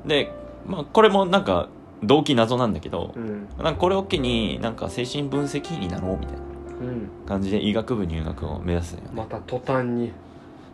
[0.06, 0.32] で、
[0.68, 1.70] まあ、これもなんか
[2.04, 3.48] 動機謎なんだけどうん。
[3.58, 6.44] なんかこれを機になんか精神分析医になろうみたいなう
[6.92, 10.12] ん感じで医学部入学を目指すのよねまた途端に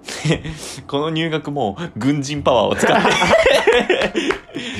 [0.87, 3.03] この入学も軍人パワーを使って。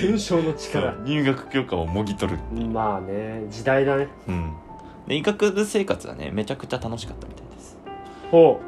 [0.02, 0.96] 勲章の力。
[1.06, 2.40] 入学許可をもぎ取る
[2.72, 4.08] まあね時代だね。
[4.28, 4.54] うん。
[5.08, 7.78] で医学部生活はねめちゃくちゃ楽しかったみたいです。
[8.32, 8.60] ほ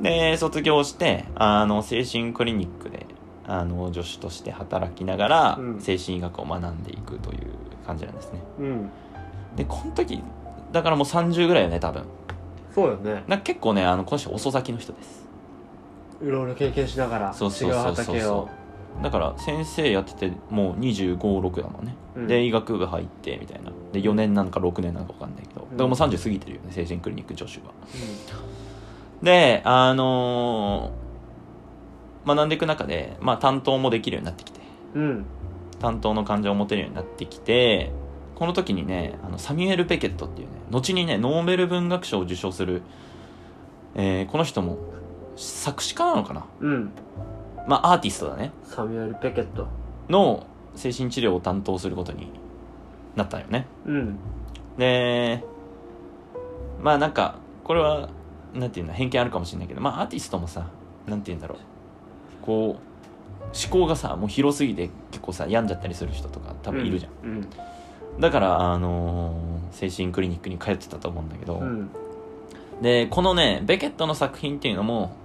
[0.00, 3.06] で卒業してあの精神クリニックで
[3.46, 5.80] あの助手として働きながら、うん。
[5.80, 7.38] 精神医学を学んでいくという
[7.86, 8.40] 感じなんですね。
[8.58, 8.90] ううん。
[9.56, 10.22] でこの時
[10.72, 12.04] だからもう30ぐらいよね多分。
[12.74, 13.24] そうよね。
[13.28, 15.21] なんか結構ねあのこの人遅咲きの人です
[16.22, 18.20] いろいろ経験しながらそうそう違うそう。
[18.20, 18.48] そ
[19.00, 22.26] うだから先生やっててもう2 5 6だもんね、うん。
[22.26, 23.72] で医学部入ってみたいな。
[23.92, 27.72] で4年なのか6年なのか分かんないけど、だからもう30過ぎてるよね精神クリニック助手は
[29.22, 34.60] であのー学んでいく中で、まあ、担当もできるようになってきて。
[34.94, 35.26] うん。
[35.80, 37.90] 担当の患者を持てるようになってきて
[38.36, 42.82] この時にねあのサミュエル・ペケットっていうね後にねノーベル文学賞を受賞する、
[43.96, 44.78] えーこの人も
[45.36, 46.44] 作詞家なのかな？
[46.60, 46.90] うん。
[47.66, 48.52] まあアーティストだね。
[48.64, 49.66] サミュエル・ペケット。
[50.08, 52.28] の精神治療を担当することに
[53.14, 53.66] なったよね。
[53.86, 54.18] うん。
[54.78, 55.44] で
[56.82, 58.08] まあなんかこれは
[58.54, 60.66] なんていうの偏見あるかもしれないけどまあアーティストもさ
[61.06, 61.58] なんていうんだろう。
[62.44, 67.48] こう思考がさもう広すぎて結構さ病んじゃったりする人とか多分いるじゃん、うん。
[68.20, 71.90] だからあのー精神クリニックに通ってたと思うんだけど、うん。
[72.82, 75.16] でこのねベケットの作品っていうのも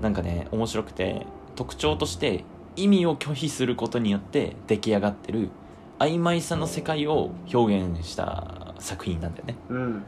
[0.00, 2.44] なんかね面白くて特徴として
[2.76, 5.50] 意味を拒否することによって出来上がってる
[5.98, 9.56] 曖昧さの世界を表現した作品なんだよね。
[9.68, 10.02] うん。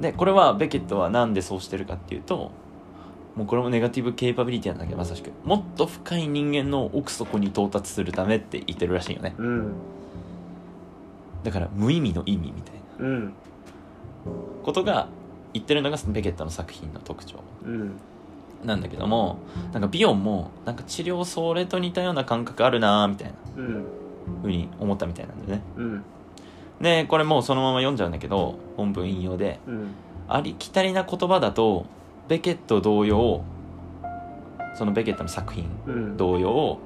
[0.00, 2.50] でこれはベケットはなんでそうしてるかっていうと
[3.36, 5.30] もうこれもネガティブケイパビリティなんだけどまさしく。
[5.44, 9.34] もっと深い人間の奥底に到達するためって言ってるらしいよね。
[9.38, 9.72] うん。
[11.44, 13.06] だから無意味の意味みたいな。
[13.06, 13.32] うん。
[14.64, 15.08] ことが
[15.52, 17.36] 言ってるのがベケットの作品の特徴。
[17.64, 17.92] うん
[18.64, 19.38] なんだけども
[19.72, 23.84] なんかビヨンもなんか治療それと似たような感覚あるなーみたいなうん
[24.42, 25.62] ふうに思ったみたいなんだよね。
[25.76, 26.04] うん。
[26.80, 29.88] でこれもうそのまま読んじゃうんだけど本文引用でうん。
[30.28, 31.86] ありきたりな言葉だと
[32.28, 33.42] ベケット同様
[34.76, 36.16] そのベケットの作品うん。
[36.16, 36.78] 同様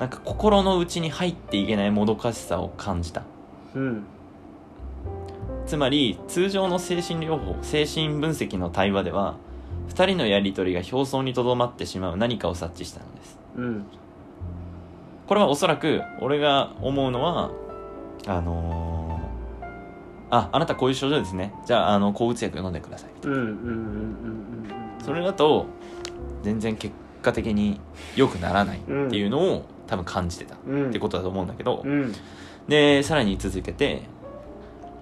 [0.00, 3.22] なんか心の内に入っていけないもどかしさを感じた。
[3.74, 4.04] うん。
[5.66, 9.36] つまり通常の精神療法精神分析の対話では
[9.88, 13.38] 2人のやり取りが表層にとどまってしまう何かを察知したのです。
[13.56, 13.84] うん。
[15.26, 17.50] これはおそらく俺が思うのは
[18.26, 19.32] あのー
[20.34, 21.52] ああなたこういう症状ですね。
[21.66, 23.10] じゃああの抗うつ薬飲んでください。
[23.24, 23.54] うんうんうんうんう
[25.00, 25.04] ん。
[25.04, 25.66] それだと
[26.42, 27.78] 全然結果的に
[28.16, 30.90] 良くならないっていうのを多分感じてたっうん。
[30.90, 32.14] てことだと思うんだけどうん。
[32.66, 34.02] でさらに続けて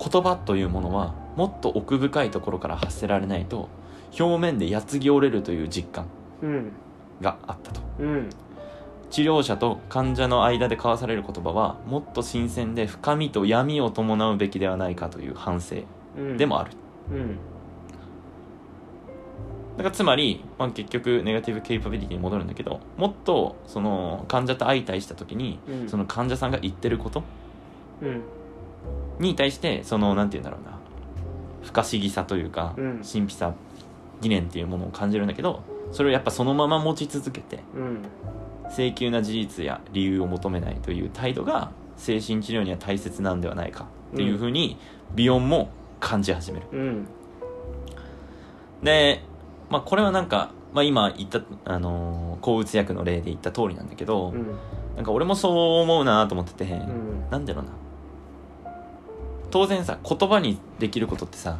[0.04, 3.68] 言葉というものはもっと奥深いところから発せられないと
[4.18, 6.06] 表面でやつぎ折れるという実感
[6.42, 6.72] うん
[7.20, 7.80] があったと。
[7.98, 8.30] うん。
[9.10, 15.76] 治療者と患者の間で交わされる言葉はもっと新鮮で深みと闇を伴うべきではないかという反省
[16.16, 16.36] うん。
[16.36, 16.70] でもある。
[17.10, 17.36] うん。
[19.76, 25.88] だからつまり、まあ、結局ネガティブケイパビリティに戻るんだけどもっとその患者と相対した時に、うん。
[25.88, 27.22] その患者さんが言ってること
[28.02, 28.22] うん。
[29.18, 30.78] に対してそのなんて言うんだろうな。
[31.62, 33.02] 不可思議さというか、うん。
[33.02, 33.52] 神秘さ
[34.20, 35.62] 疑念っていうものを感じるんだけど
[35.92, 38.02] それをやっぱそのまま持ち続けてうん。
[38.70, 44.76] 請求な事実や理由を求めないという態度が精神治療には大切なんではないかっていうふうに
[45.14, 46.66] ビヨンも感じ始める。
[46.72, 47.06] うん。
[48.82, 49.22] で、
[49.68, 54.46] まあ、これはなんか、まあ、今言った、あのー抗うつ薬の例で言った通りなんだけど、うん。
[54.96, 57.28] なんか俺もそう思うなと思ってて、うん。
[57.30, 57.70] なんだろうな。
[59.50, 61.58] 当然さ言葉にできることってさ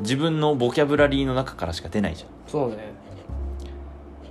[0.00, 2.28] 自分のボキャブラリーの中からしか出ないじゃん。
[2.46, 2.92] そうね。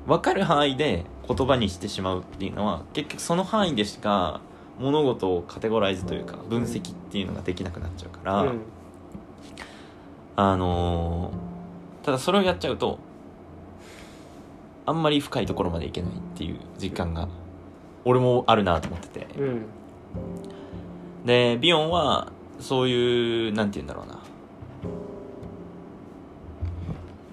[0.07, 4.41] 分かる範囲で言葉にしてしまうっていうのは結局その範囲でしか
[4.79, 8.61] 物事をカテゴライズというか分析っていうのができなくなっちゃうから、うん。
[10.35, 11.49] あのー
[12.05, 12.97] ただそれをやっちゃうと
[14.85, 17.27] あんまり深いところまでいけないっていう実感が
[18.05, 19.27] 俺もあるなと思ってて。
[19.37, 19.65] うん。
[21.25, 24.18] でビヨンはそういうなんて言うんだろうな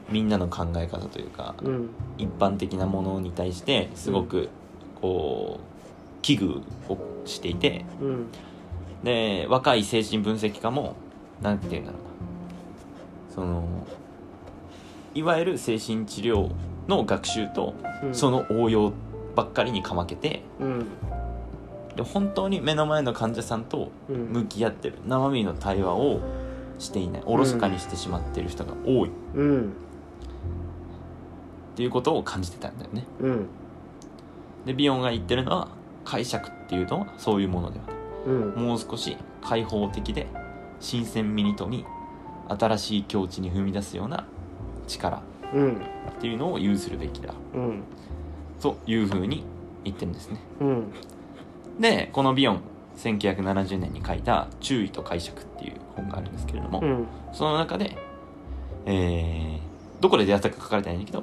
[0.09, 1.91] みんなの考え方というか、うん。
[2.19, 4.49] 一般的なものに対してすごく
[5.01, 8.27] こう危惧をしていてうん。
[9.03, 10.97] で若い精神分析家も
[11.43, 13.35] なんて言うんだろうな。
[13.35, 13.87] その
[15.15, 16.51] いわゆる精神治療
[16.89, 18.15] の学習とうん。
[18.15, 18.93] その応用
[19.35, 20.87] ばっかりにかまけてうん。
[21.97, 24.17] で本当に目の前の患者さんとうん。
[24.33, 26.21] 向き合ってる生身の対話を
[26.79, 29.09] していないおろそかにしてしまってる人が多い。
[29.09, 29.73] っうん
[31.77, 33.05] ていうことを感じてたんだよね。
[33.21, 33.47] うん。
[34.65, 35.69] でビヨンが言ってるのは
[36.05, 37.97] 解釈っていうのはそういうものではない。
[38.27, 38.63] うん。
[38.67, 40.27] もう少し開放的で
[40.81, 41.85] 新鮮味に富み
[42.49, 44.27] 新しい境地に踏み出すような
[44.87, 45.23] 力
[45.53, 45.77] うん。
[45.77, 47.35] っていうのを有するべきだ。
[47.55, 47.83] うん。
[48.61, 49.45] というふうに
[49.85, 50.41] 言ってるんですね。
[50.61, 50.93] うん。
[51.79, 52.61] でこのビヨン
[52.97, 57.07] 1970年に書いた「注意と解釈」っていう本があるんですけれども、うん。
[57.35, 57.99] その中で、
[58.87, 59.67] えー
[60.01, 61.23] どこで出会ったか書かれてないんだけど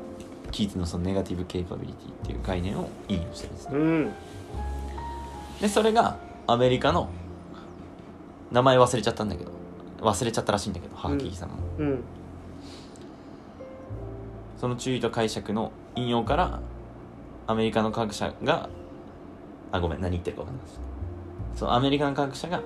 [0.54, 3.70] キーツのそのネガティブケイパビリティっていう概念を引用してるんです。
[3.70, 4.14] ねうん。
[5.60, 7.10] でそれがアメリカの
[8.52, 9.52] 名前忘れちゃったんだけど
[10.00, 12.04] 忘れちゃったらしいんだけどハーキーさんも、うん。
[14.58, 16.62] その注意と解釈の引用から
[17.48, 18.70] アメリカの科学者が
[19.72, 20.80] あごめん何言ってるか分かんないです。
[21.56, 22.62] そのアメリカの科学者が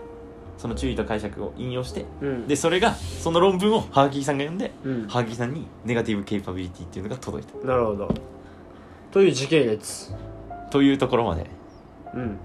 [0.57, 2.47] その注意と解釈を引用してうん。
[2.47, 5.07] でそれがその論文をハーキーさんが読んでうん。
[5.07, 7.67] ハーキーさんにネガティブケイパビリティっていうのが届いた。
[7.67, 8.13] なるほど。
[9.11, 10.13] という時系列。
[10.71, 11.49] というところまで。
[12.13, 12.37] うん。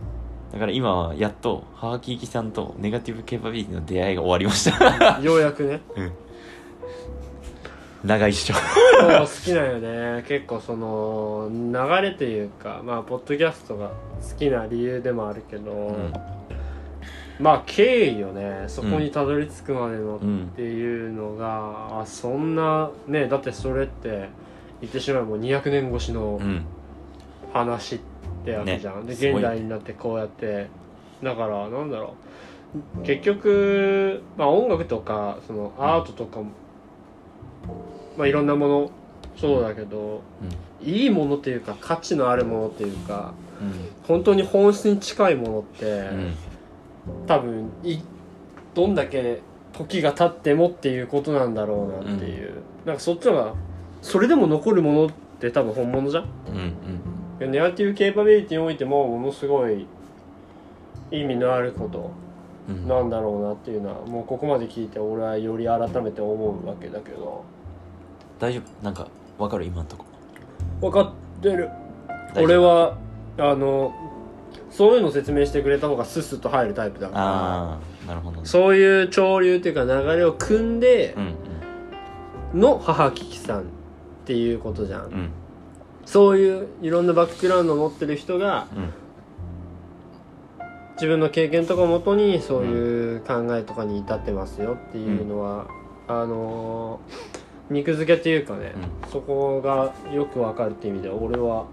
[0.53, 5.19] だから今はやっとハーキーさんとネガティブケイパビリティの出会いが終わりました。
[5.25, 5.81] ようやくね。
[5.97, 6.13] うん。
[8.05, 8.55] 長いっしょ。
[8.55, 10.25] 好きなんよね。
[10.29, 16.13] 結構その流れというかまあポッドキャストが好きな理由でもあるけど、うん
[17.43, 18.65] まあ経緯よね。
[18.69, 24.29] そこにたどり着くまでのっうんていうのが、あそんなねだってそれって
[24.81, 26.65] 言ってしまえばもう200年越しのうん。
[27.53, 28.01] 話っ
[28.47, 30.69] てわけじゃん、ねごい現代になってこうやって
[31.23, 32.15] だからなんだろ
[32.97, 33.03] う。
[33.03, 36.47] 結局、まあ、音楽とかそのアートとかも、
[38.17, 38.91] まあ、いろんなもの
[39.37, 40.23] そうだけど、
[40.81, 43.35] いいものっていうか価値のあるものっていうか
[44.09, 46.35] 本当に本質に近いものって、うん
[47.27, 47.99] 多分い
[48.75, 49.41] どんだけ
[49.73, 53.55] 時が経ってもっていうことなんだろうなっていう、なんかそっちのが
[54.01, 56.25] それでも残るものって多分本物じゃん。
[56.49, 59.85] うんうんネガティブケーパビリティにおいてもものすごい
[61.11, 62.13] 意味のあること
[62.69, 62.87] うん。
[62.87, 67.45] なんだろうなっていうのはもうここまで聞いて俺はより改めて思うわけだけど。
[68.39, 68.85] 大丈夫？
[68.85, 69.65] なんかわかる？
[69.65, 70.05] 今んとこ。
[70.81, 71.69] 分かってる。
[72.37, 72.97] 俺は
[73.39, 73.93] あの
[74.73, 77.21] そういうの説明してくれた方がスッスッと入るタイプだから。
[77.23, 78.47] ああなるほどね。
[78.47, 81.15] そういう潮流っていうか流れを組んで
[82.55, 83.65] うんの母キキさんっ
[84.25, 85.13] ていうことじゃん、うん。
[85.13, 85.31] うん
[86.05, 88.91] そういういろんなバックグラウンドを持ってる人がうん。
[90.95, 95.67] 自分の経験とかをもとにそういう考えとかに至ってますよっていうのは、
[96.09, 98.75] あのー肉付けっていうかね、
[99.11, 101.65] そこがよくわかるっていう意味では俺は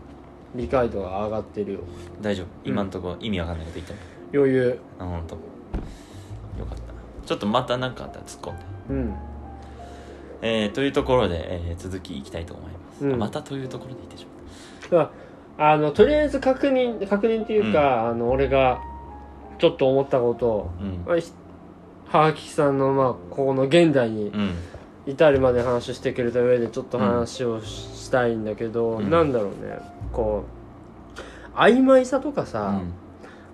[0.55, 1.79] 理解度が上がってるよ。
[2.21, 2.47] 大丈夫。
[2.63, 3.93] 今んとこ意味わかんないこと言った
[4.33, 4.79] 余裕。
[4.99, 5.35] あ本当。
[5.35, 7.27] よかった。
[7.27, 8.65] ちょっとまた何かあったら突っ込んで。
[8.89, 9.15] うん。
[10.41, 13.13] えー、というところで、えー続きいきたいと思います、うん。
[13.13, 14.27] あまたというところでいいでしょ
[14.89, 15.11] うだか
[15.57, 18.81] らあのとりあえず確認確認っていうか、あの俺が
[19.59, 21.03] ちょっと思ったことをうん。
[21.05, 21.13] ま
[22.11, 24.55] あひさんのまあここの現代にうん。
[25.05, 29.09] 至るまで話してくれた上でちょっと話をししたいんだけど、うん。
[29.09, 29.77] なんだろうね
[30.11, 30.43] こ
[31.55, 32.93] う曖昧さとかうさ、ん。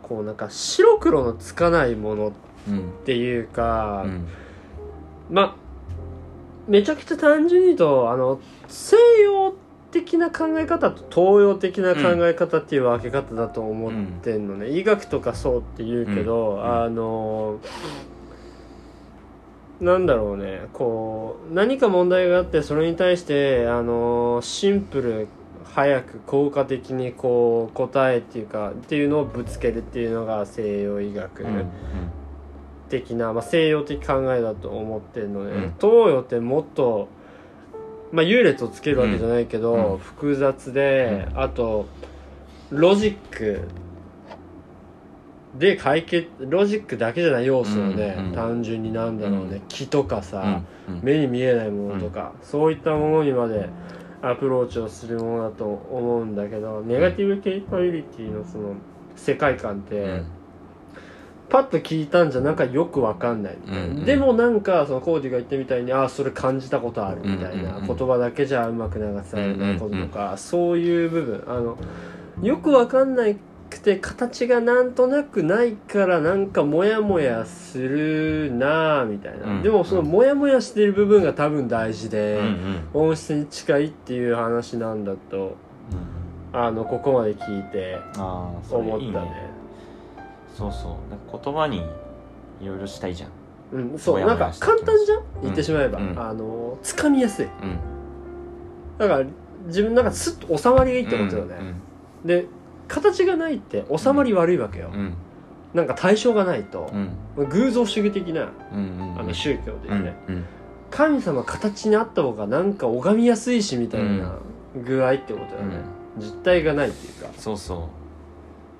[0.03, 2.31] こうなんか白黒のつかないものっ
[2.67, 2.89] うん。
[3.05, 4.27] ていうか、うん。
[5.31, 5.55] まあ
[6.67, 9.53] めちゃくちゃ単純に言うとあの西洋
[9.91, 16.83] 的な考え方と東洋的な考え方っていう分け方だと思ってんのね、医学とかそうって言うけど、うん。
[16.83, 17.59] あの
[19.81, 20.67] なんだろうね。
[20.73, 25.27] こう何か問題があってそれに対してあのシンプル
[25.76, 31.69] 早く効果的にこう答えっていうかっていうのをぶつけるっていうのが西洋医学、うん
[32.88, 35.61] 的な、まあ、西洋的考えだと思ってるので、うん。
[35.82, 37.09] 東洋ってもっと
[38.11, 39.91] まあ優劣をつけるわけじゃないけど、うん。
[39.93, 41.88] うん複雑で、あと
[42.69, 43.67] ロジック
[45.57, 48.32] で解決ロジックだけじゃない要素をね、うんうん。
[48.34, 49.61] 単純になんだろうね、うん。
[49.67, 51.01] 気とかさ、うんうん。
[51.03, 53.67] 目に見えないものとか、そういったものにまで
[54.28, 58.76] アプローチをするものだと思うんだけどネガティブケイパビリティのその
[59.15, 60.26] 世界観って、うん。
[61.47, 63.57] パッと聞いたんじゃなんかよくわかんない。
[63.63, 64.05] みたいな、うんうん。
[64.05, 67.97] でもなんかそのコーディが言ったみたいにああそれ感じたことあるみたいな、うんうんうん。
[67.97, 71.43] 言葉だけじゃうまく流されないこととか、そういう部分。
[71.47, 71.78] あの
[72.41, 73.38] よくわかんない
[73.70, 79.61] くて形がなんとなくないからなんかモヤモヤするなあみたいな、うん。
[79.63, 82.88] でもそのモヤモヤしてる部分が多分大事で、うんうん。
[82.93, 85.55] 本質に近いっていう話なんだと
[86.53, 89.26] うんあのここまで聞いて思ったね。
[89.26, 89.49] ね。
[90.55, 91.41] そうそう。
[91.43, 91.84] 言葉に
[92.61, 93.30] いろいろしたいじゃん。
[93.74, 94.20] うん、そう。
[94.22, 97.45] なんか簡単じゃん言ってしまえば、うんあの掴みやすい。
[97.45, 97.78] うん。
[98.97, 99.26] だから
[99.66, 101.57] 自分なんかスッと収まりがいいってことよね、
[102.24, 102.45] で
[102.88, 104.99] 形がないって収まり悪いわけよ、うん。
[104.99, 105.13] うん。
[105.73, 106.91] なんか対象がないと。
[107.38, 107.49] う、ん。
[107.49, 110.45] 偶像主義的なうんうんあの宗教でうんね、うん。
[110.91, 114.36] 神様形にあった方がなんか拝みやすいしみたいな
[114.86, 115.77] 具合ってことよね、
[116.17, 117.29] 実体がないっていうか。
[117.38, 117.89] そうそ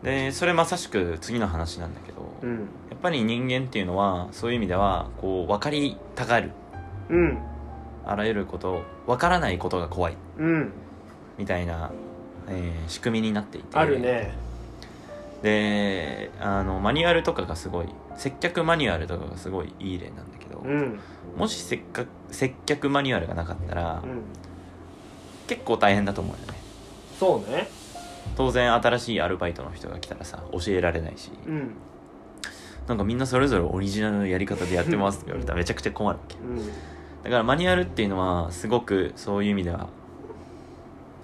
[0.04, 0.06] う。
[0.06, 2.60] でそれまさしく次の話なんだけど、うん。
[2.90, 6.52] やっぱり人間っていうのはそういう意味ではこう分かりたがる。
[7.10, 7.38] うん。
[8.06, 10.18] あらゆること分からないことが怖い。
[10.38, 10.72] うん。
[11.38, 11.92] みたいな、
[12.48, 13.78] えー仕組みになっていて。
[13.78, 14.34] あるね。
[15.42, 17.88] であのマニュアルとかがすごい
[18.18, 21.00] 接客マニュアルとかがすごいいい例なんだけど、うん。
[21.38, 24.22] もし接客接客マニュアルがなかったら、うん。
[25.48, 26.60] 結構大変だと思うよね。
[27.20, 27.68] そうね。
[28.36, 31.76] 当然新しいアルバイトの人が来たらさ教えられないし、うん。
[32.88, 36.36] なんかみんなそれぞれオリジナルのやり方でやってますって言われたらめちゃくちゃ困るわけ。
[36.38, 36.58] うん。
[36.58, 39.90] だからマニュアルっていうのはすごくそういう意味では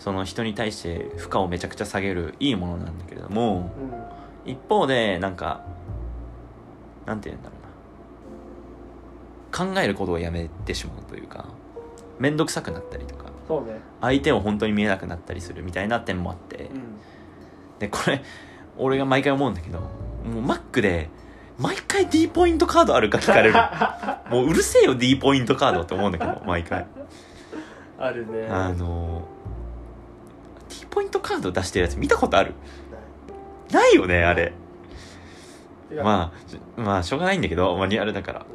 [0.02, 3.70] その人に対して負荷をめちゃくちゃ下げるいいものなんだけれども
[4.46, 5.62] 一方でなんか
[7.06, 7.62] なんて言うんだろう
[9.68, 9.74] な。
[9.76, 11.46] 考えることをやめてしまうというか
[12.18, 13.32] 面倒くさくなったりとかね。
[14.02, 16.98] 相手を本当に見えなくなったりするみたいな点もあってうん。
[17.78, 18.24] でこれ
[18.78, 21.10] 俺が毎回思うんだけどもうマックで
[21.60, 23.54] 毎回 D ポイントカードあるか聞かれる。
[24.36, 26.88] もううるせえよ D ポイントカードって思うんだけど毎回。
[28.00, 28.48] あるね。
[28.50, 29.41] あの T
[30.92, 32.54] ポイントカード出してるやつ見たことある？
[33.72, 33.96] ない。
[33.96, 34.54] よねあれ。
[36.04, 38.46] まあしまあしょうがないんだけどマニュアルだから。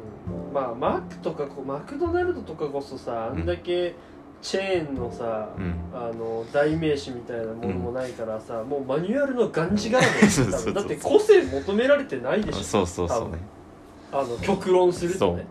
[0.49, 0.53] うん。
[0.53, 3.95] まあマックとかこうマクドナルドとかこそさあんだけ
[4.41, 5.75] チェーンのさ、うん。
[5.93, 10.21] あの代名詞みたいなものもないからさ、もうマニュアルのがんじがらめ
[10.73, 12.63] だって個性求められてないでしょ。
[12.63, 13.39] そうそうそうね。
[14.11, 15.45] あの極論するとね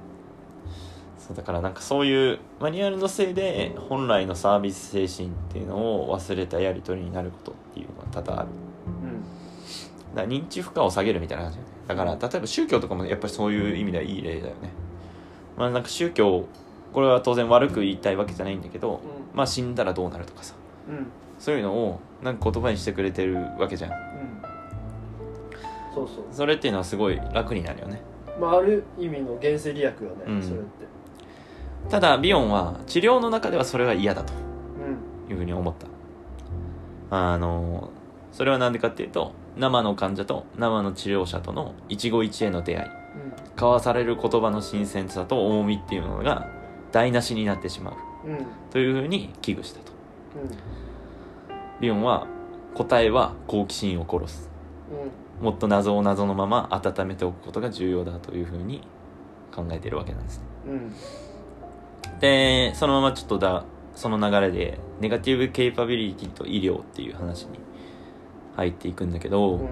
[1.27, 8.49] そうだからなんかそういうマニュアルのせいで本来のサービス精神っていうのを忘れたやり取りになることっていうのは多々ある。
[10.15, 11.75] だから認知負荷を下げるみたいな感じだよね。
[11.89, 14.71] だから例えば宗教とかもやっぱりそういう意味ではいい例だよね。
[15.57, 16.47] まあなんか宗教
[16.93, 18.99] これは当然悪く言いたいわけじゃないんだけどう
[19.37, 20.55] まあ死んだらどうなるとかさ。
[20.89, 21.07] んうん。
[21.39, 23.91] そういうのをなんか言葉にしてくれてるわけじゃん。
[23.91, 23.99] うん。
[25.93, 26.25] そうそう。
[26.31, 28.01] それっていうのはすごい楽になるよね。
[28.41, 30.43] まあある意味の原生利益よね、うん。
[30.43, 30.87] それって
[31.89, 34.33] ただビヨンは治療の中ではそれは嫌だと。
[34.35, 35.33] うん。
[35.33, 35.87] いうふうに思った。
[37.09, 37.91] あの
[38.33, 42.91] それは何でかっていうと生の患者と生の治療者との一期一会の出会い。
[43.55, 46.51] 交わされる言葉の新鮮さと重みっていうものが
[46.93, 47.95] 台無しになってしまう。
[48.71, 49.93] というふうに危惧したと。
[50.43, 50.51] うん。
[51.81, 52.27] ビヨンは
[52.75, 54.51] 答えは好奇心を殺す。
[55.41, 58.83] もっと謎を謎のまま温めておくことが重要だというふうに
[59.55, 60.45] 考えているわけなんですね。
[60.69, 60.93] うん
[62.21, 63.65] でそのままちょっとだ
[63.95, 67.59] その流れでネガティブケイパビリティと医療っていう話に
[68.57, 69.69] 入っていくんだけど、うん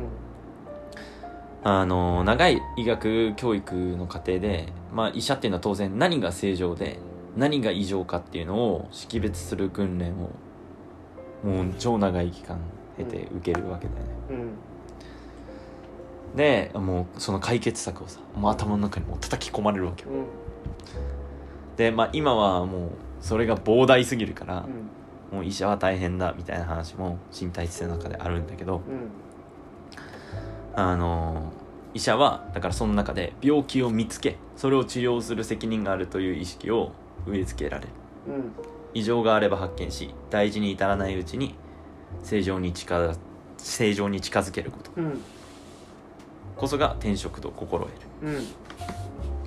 [1.66, 6.99] あの長い医学教育の過程で、まあ、医者っていうのは当然何が正常で
[7.38, 10.30] 何が異常かっていうのを識別する訓練を
[11.42, 12.59] もう超長い期間
[12.99, 14.12] 経て受けるわけだよね、
[16.32, 16.36] うん。
[16.36, 20.11] でもうその解決策をさもう頭の中にもう叩き込まれるわけよ。
[20.11, 21.23] うん
[21.76, 24.66] で、まあ、今はもうそれが膨大すぎるから
[25.32, 25.36] う、ん。
[25.38, 29.10] もう医者は大変だみたいな話も身体知性の中であるんだけどうん。
[30.74, 31.52] あの
[31.94, 36.92] 医者はだからその中で病気を見つけそれを治療する責任があるという意識を
[37.26, 37.90] 植え付けられる。
[38.28, 38.52] うん。
[38.94, 41.56] 異常があれば発見し大事に至らないうちに
[42.22, 43.16] 正常に近づ
[43.58, 44.90] 正常に近づけること。
[44.96, 45.20] うん。
[46.56, 47.86] こそが転職と心
[48.22, 48.36] 得る。
[48.38, 48.46] うん。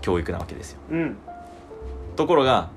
[0.02, 0.80] 教育なわけですよ。
[0.92, 1.18] うん
[2.18, 2.70] ところが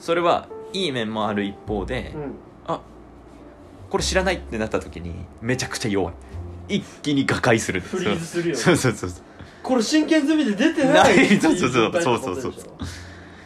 [0.00, 2.34] それはいい面もある一方で、うん。
[3.90, 6.14] これ知らないってなった時にめちゃくちゃ弱い。
[6.80, 7.80] 一気に瓦解する。
[7.80, 8.60] フリーズするよね。
[8.60, 8.76] そう。
[8.76, 9.24] そうそうそう
[9.62, 11.38] これ真剣済みで出てない？
[11.38, 11.92] そうそうそう。
[11.92, 12.50] 状態ってことでしょ。
[12.50, 12.64] そうそう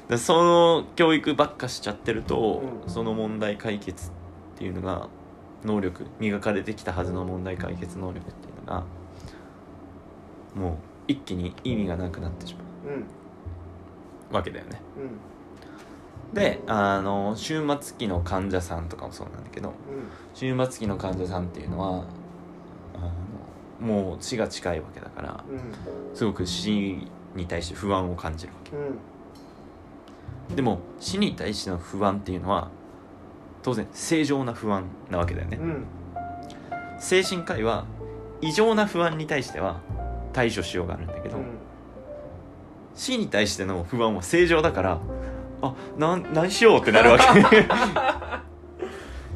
[0.08, 2.90] でその教育ばっかしちゃってると、うん。
[2.90, 4.10] その問題解決っ
[4.56, 5.08] ていうのが
[5.64, 8.84] 能力磨かれてきたはずの問題解決能力っていうのが
[10.54, 10.74] もう
[11.08, 12.94] 一気に意味がなくなってしまう。
[12.96, 13.00] ん。
[13.00, 13.04] う
[14.30, 14.80] わけだよね。
[16.30, 16.34] うん。
[16.34, 19.72] であの終末期の患者さんとかもそうなんだけど
[20.34, 22.04] 終末期の患者さんっていうのは
[22.94, 26.16] あのもう死が近いわけだからうん。
[26.16, 28.72] すごく死に対して不安を感じるわけ。
[28.76, 30.56] うん。
[30.56, 32.70] でも死に対しての不安っていうのは
[33.62, 35.86] 当然正常な不安なわけだよね、うん。
[36.98, 37.86] 精神科医は
[38.40, 39.80] 異常な不安に対しては
[40.32, 41.57] 対処しようがあるんだけど、うん
[42.98, 45.00] 死に対しての不安は正常だから
[45.62, 47.24] あなん何しようってなるわけ。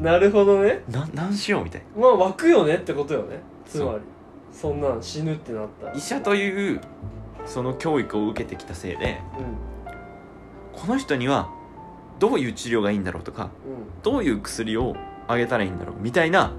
[0.02, 0.82] なるほどね。
[0.90, 2.02] な何しようみたいな。
[2.02, 3.40] まあ湧くよねってことよね。
[3.64, 4.04] つまそり
[4.52, 5.92] そんなん死ぬってなったら。
[5.94, 6.80] 医者という
[7.46, 9.20] その教育を受けてきたせいで
[10.72, 11.48] この人には
[12.18, 13.50] どういう治療がいいんだろうとかうん。
[14.02, 14.96] どういう薬を
[15.28, 16.54] あげたらいいんだろうみたいな思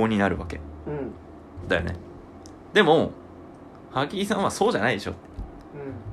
[0.00, 0.60] 考になるわけ。
[0.86, 0.92] うん。
[0.92, 1.10] うん
[1.68, 1.96] だよね。
[2.72, 3.10] でも
[3.90, 5.10] ハーキーさんはそうじゃないでしょ。
[5.10, 5.16] うん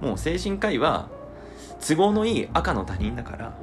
[0.02, 1.10] もう精神科医は
[1.86, 3.54] 都合のいい赤の他人だからうん。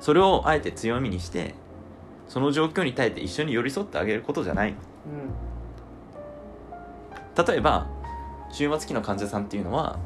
[0.00, 1.54] それをあえて強みにして
[2.28, 4.72] その状況に耐えて一緒に寄り添ってあげることじゃない。
[4.72, 4.78] の
[7.46, 7.86] 例えば
[8.52, 9.98] 終末期の患者さんっていうのは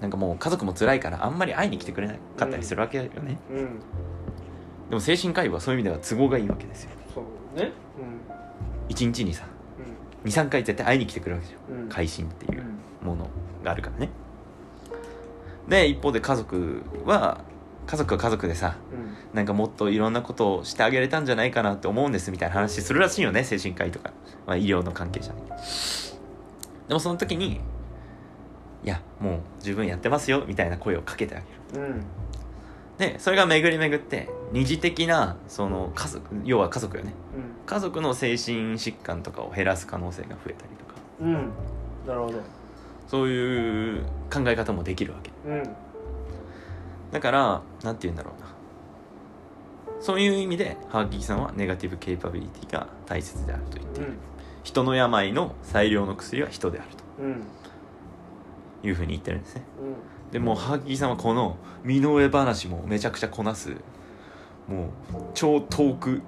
[0.00, 3.56] なんかもう家族も辛いからあんまり会いに来てくれなかったりするわけよね、うん。
[3.56, 3.80] うん。
[4.90, 6.90] でも精神科医はそういう意味では都合がいいわけですよ。
[7.14, 7.72] そうね。
[8.88, 9.46] 一日にさ
[10.24, 11.60] 23回絶対会いに来てくるわけですよ。
[11.70, 11.88] うんうん。
[11.88, 12.62] 会心っていう
[13.02, 13.08] うん。
[13.08, 13.28] もの
[13.64, 14.10] があるからね
[15.68, 17.40] で一方で家族は
[17.86, 19.36] 家族は家族でさうん。
[19.36, 24.12] なんかもっといろんなことをしてあげれたんじゃないかなって思うんですみたいな話するらしいよね精神科医とか、
[24.46, 25.40] まあ、医療の関係者に。
[26.88, 27.60] でもその時に
[28.84, 31.40] いやもう十分やってますよみたいな声をかけてあ
[31.74, 31.86] げる。
[31.86, 32.04] うん。
[32.98, 37.14] でそれが巡り巡って二次的なその家族要は家族よね。
[37.34, 37.66] うん。
[37.66, 40.94] 家族の精神疾患とかを減らす可能性が増えたりとか。
[41.20, 41.50] うん。
[42.06, 42.61] なるほど
[43.08, 45.30] そういう考え方もできるわけ。
[45.46, 45.62] うん。
[47.10, 48.48] だからなんて言うんだろうな。
[50.00, 54.12] そういう意味でハーキーさんはネガティブケイパビリティが大切であると言っている、
[54.64, 56.88] 人の病の最良の薬は人である
[57.20, 57.42] うんうん。
[58.82, 59.62] というふうに言ってるんですね。
[59.80, 60.32] うん。
[60.32, 63.76] でもうハーキーさんはこの身の上話もめちゃくちゃこなす
[64.66, 64.88] もう
[65.34, 66.22] 超トーク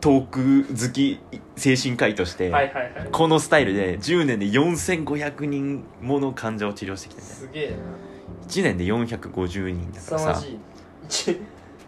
[0.00, 1.20] トーク好き
[1.56, 3.08] 精神科医として、はいはいはい。
[3.12, 7.76] このスタイルで10年で4500人もの患者を治療してきてねすげえな。
[8.48, 10.34] 1年で450人だからさ。
[10.40, 10.58] 凄ま
[11.08, 11.36] じい。
[11.36, 11.40] 一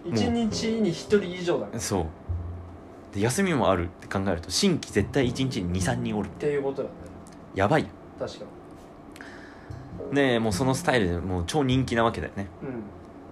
[0.04, 2.06] 一日に一人以上だからっそう。
[3.14, 6.28] で休みもあるって考えると新規絶対1日に23人おる。
[6.28, 6.94] ていうことだね。
[7.54, 7.88] やばいよ。
[8.18, 8.44] 確か
[10.12, 12.48] でもうそのスタイルでもう超人気なわけだよね。
[12.62, 12.82] にうん。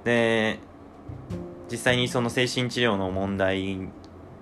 [0.04, 0.58] で
[1.70, 3.88] 実際にその精神治療の問題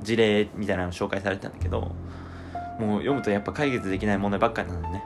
[0.03, 1.93] 事例みたいなの紹介されてたんだけど
[2.79, 5.05] もう読むとやっぱ解決できない問題ばっかりなんだよね。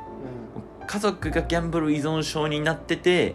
[0.86, 3.34] 家族がギャンブル依存症になってて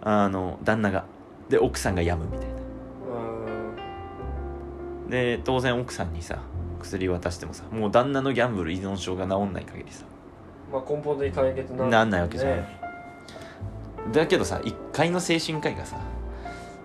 [0.00, 1.04] あの旦那が
[1.48, 2.54] で奥さんが病むみたいな。
[5.04, 5.10] うん。
[5.10, 6.40] で当然奥さんにさ
[6.80, 10.04] 薬渡してもさもう旦那のギャンブル依存症が治んない限りさ
[10.72, 12.56] まあ根本的解決ななんないわけじゃん。
[12.56, 12.82] ね
[14.12, 15.96] だけどさ一回の精神科医がさ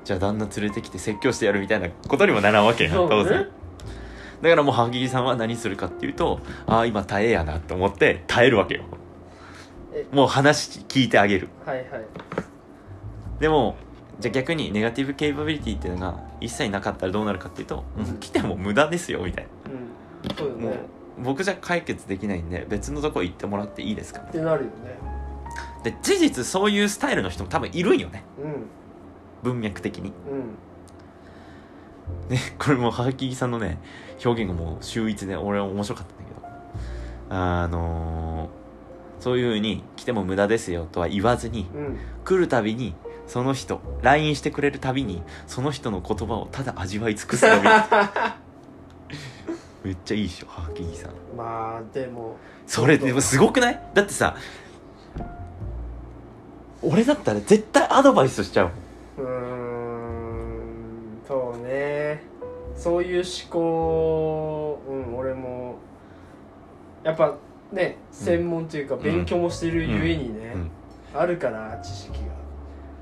[0.03, 3.49] じゃあ旦那連れてきて説教してやるみたいなことにもならんわけやん当然
[4.41, 8.83] だからもう萩木さんは何するかっていうとああ今耐えやなと思って耐えるわけよ。
[9.93, 10.05] え。
[10.11, 11.49] もう話聞いてあげる。
[11.65, 11.87] はいはい。
[13.39, 13.75] でも
[14.19, 18.17] じゃあ逆にネガティブケイパビリティっていうのが一切なかったらどうなるかっていうと、うん。
[18.19, 19.47] 来ても無駄ですよみたい
[20.25, 20.35] うん。
[20.35, 20.79] そうよなもうね
[21.19, 24.21] 僕じゃ解決できないんで別のとこ行ってもらっていいですか？
[24.21, 24.71] ってなるよね。
[25.83, 28.23] で事実そういうスタイルの人も多分いるんよね。
[28.39, 28.65] うん。
[29.41, 30.13] 文脈的に。
[30.29, 30.57] うん。
[32.29, 33.79] ねこれもうハキさんのね
[34.23, 36.37] 表現がもう秀逸で俺は面白かったんだけど。
[37.35, 38.57] あのー
[39.19, 41.97] そういう風に来ても無駄ですよとは言わずにうん。
[42.23, 42.93] 来るたびに
[43.25, 47.63] その人 LINE してくれるたびにその人の言葉をただ味わい尽くすのみ
[49.83, 51.11] めっちゃいいっしょハキさん。
[51.35, 52.37] まあでも
[52.67, 53.81] それでもすごくない？
[53.95, 54.35] だってさ
[56.83, 58.75] 俺だったら絶対アドバイスしちゃうもん。
[59.17, 59.37] うーん
[61.27, 61.96] そうね
[62.77, 65.75] そういう思考うん俺も
[67.03, 67.35] やっぱ
[67.73, 69.01] ね専門というかん。
[69.01, 70.71] 勉強もしてるゆえにね、うん。
[71.19, 72.27] あるから知識が。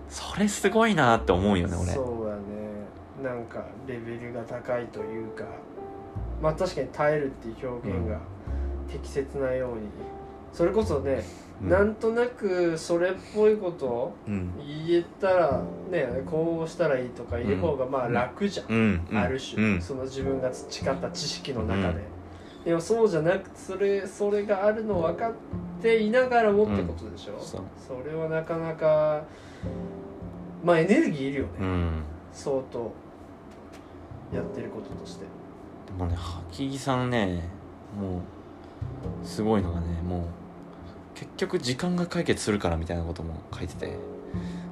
[0.10, 1.92] それすごいなって思うよね俺。
[1.92, 2.42] そうだね。
[3.24, 5.44] なんかレベルが高いというか
[6.42, 8.20] まあ確かに耐えるっていう表現が
[8.88, 9.88] 適切なように、
[10.56, 11.22] それこそね、
[11.62, 11.70] うん。
[11.70, 14.54] なんとなくそれっぽいことをうん。
[14.88, 19.08] 言えたらねこうしたらいいとか言う方がまあ楽じゃん、うん。
[19.12, 19.18] うん。
[19.18, 19.82] ある種、うん。
[19.82, 22.00] その自分が培った知識の中で、
[22.60, 22.64] うん。
[22.64, 25.34] でもそうじゃなくそれそれがあるの分かっ
[25.82, 27.62] ていながらもってことでしょ、そう。
[27.86, 29.24] それはなかなか
[30.64, 32.04] まあエネルギーいるよね、うん。
[32.32, 32.94] 相当
[34.34, 35.26] やってることとして。
[35.86, 37.50] でもね萩木さんね
[38.00, 38.22] もう
[39.24, 40.22] すごいのがねもう
[41.16, 43.98] 結局時間が解決するからみたいなことも書いてて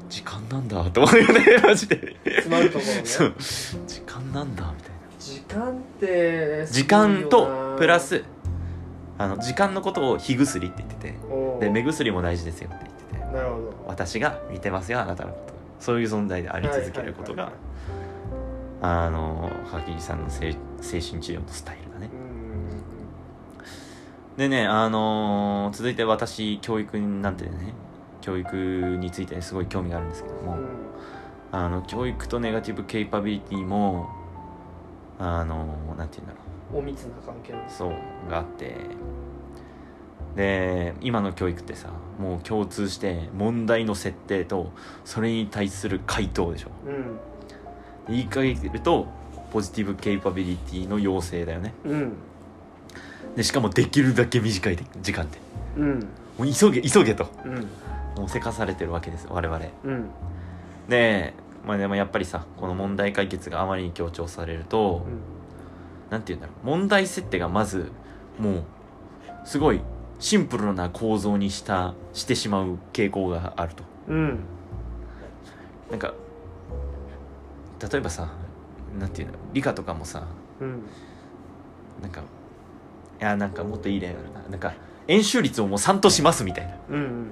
[0.09, 2.17] 時間なんだと思うよね マジで。
[2.23, 3.01] 詰まるところね。
[3.03, 3.33] そう。
[3.87, 4.97] 時間なんだみたいな。
[5.19, 8.23] 時間って時間とプラスス
[9.17, 11.15] あの時間のことを火薬って言ってて
[11.61, 13.73] で目薬も大事ですよって言っててなるほど。
[13.87, 15.53] 私が見てますよあなたのこと。
[15.79, 17.51] そういう存在であり続けることが
[18.81, 21.82] あの萩木さんの精精神治療のスタイル
[24.37, 27.73] でねあのー続いて私教育なんてね
[28.21, 28.55] 教育
[28.99, 30.67] についてすごい興味があるんですけども、うん。
[31.51, 34.09] あの教育とネガティブケイパビリティも
[35.19, 35.65] あの
[35.97, 36.33] なんて言うんだ
[36.71, 38.75] ろお密な関係そうがあって。
[40.35, 44.71] で今の教育ってさもう共通して問題の設定と
[45.05, 46.69] それに対する回答でしょ。
[46.87, 47.19] うん。
[48.07, 49.05] 言い換えると
[49.51, 51.75] ポジティブケイパビリティの要請だよね。
[51.85, 52.13] うん
[53.35, 55.37] でしかもできるだけ短い時間で。
[55.77, 55.99] うん。
[56.37, 57.27] もう急げ急げと。
[57.45, 57.67] うん。
[58.17, 59.59] もうせかされてるわけです我々。
[59.83, 60.09] うん。
[60.87, 61.33] で,、
[61.65, 65.05] まあ、でもやっぱりさこの問題解決があまりに強調されると、
[66.09, 66.65] なんて言うんだろう。
[66.65, 67.91] 問題設定がまず
[68.37, 68.63] もう
[69.45, 69.81] すごい
[70.19, 73.83] シンプルな構造にしたしてしまう傾向があると。
[74.07, 74.39] うん。
[75.89, 76.13] なんか
[77.91, 78.31] 例えばさ
[78.99, 80.27] なんていうの理科とかもさ
[80.59, 80.83] うん。
[82.01, 82.23] なんかい
[83.23, 84.49] やなんかもっといい例あるな。
[84.49, 84.73] なんか
[85.07, 86.75] 円周率をもう3としますみたいな。
[86.89, 87.31] うんうん。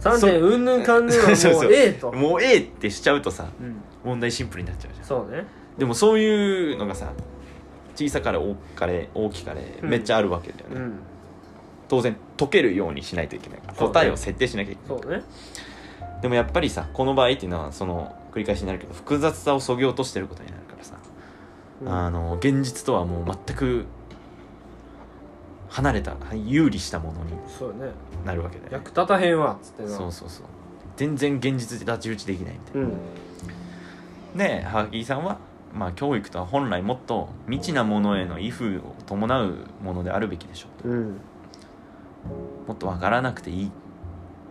[0.00, 0.56] 3点う。
[0.56, 0.82] んぬん。
[0.82, 3.82] かんぬんはもそう A ともう A ってしちゃうとさうん。
[4.04, 5.06] 問題シンプルになっちゃうじゃん。
[5.06, 5.44] そうね。
[5.76, 7.12] でもそういうのがさ
[7.96, 9.90] 小さかれ大かれ大きかれうん。
[9.90, 10.92] めっちゃあるわけだよね、うん。
[11.88, 15.02] 当然解けるようにしないといけない答えを設定しなきゃいけない。
[15.02, 15.22] そうね。
[16.22, 20.96] でもやっぱりさこの場合っていうのはその繰り返しになるけど複雑さをそぎ落としてることになるからさ、
[21.82, 21.88] うん。
[21.88, 23.86] あの現実とはもう全く
[25.68, 27.90] 離れた有利したものにそうね。
[28.24, 28.76] なるわけだよね。
[28.76, 29.88] 役立たへんわっつってな。
[29.88, 30.46] そうそうそう。
[30.96, 32.90] 全然現実で太刀打ちできないみたいうん。
[34.34, 35.38] なで萩井さんは
[35.74, 41.20] まあ教育とは本来もっと未知なものへの威風を伴うものであるべきでしょううん。
[42.66, 43.70] もっと分からなくていい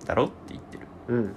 [0.05, 0.87] だろって言ってる。
[1.09, 1.33] うん。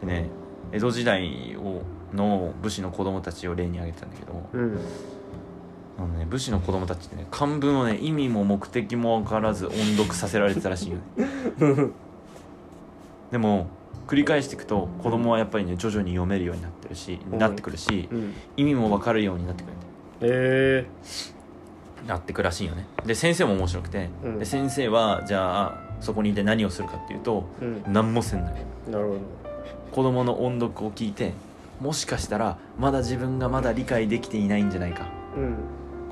[0.00, 0.28] でね
[0.72, 1.82] 江戸時代を
[2.14, 4.80] の武士の子供たちを例に挙げてたんだけどうん
[5.98, 11.02] あの、ね、武士の子供たちってね漢文をね意味も目的も分からず音読させられてたらしいよね。
[13.32, 13.66] でも
[14.06, 18.32] 繰り返していくと子供はやっぱりね徐々に読めるようになってるしうんなってくるしうん。
[18.56, 20.42] 意味も分かるようになってくるんだよ
[20.82, 20.86] え。
[22.06, 22.86] なってくらしいよね。
[23.04, 24.38] で先生も面白くて、うん。
[24.38, 27.92] で先生はじゃあそこにいて何をするかっていうとえうん。
[27.92, 28.56] 何もせんだよ
[28.90, 29.20] なるほど。
[29.92, 31.32] 子供の音読を聞いて
[31.80, 35.06] もしかしたらまだ自分がまだ理解できていないんじゃないか。
[35.36, 35.54] うん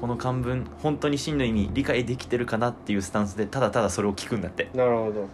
[0.01, 4.71] この漢文本当に真の意味理解できてるかなっていうスタンスでただただそれを聞くんだって。
[4.75, 5.27] なるほど。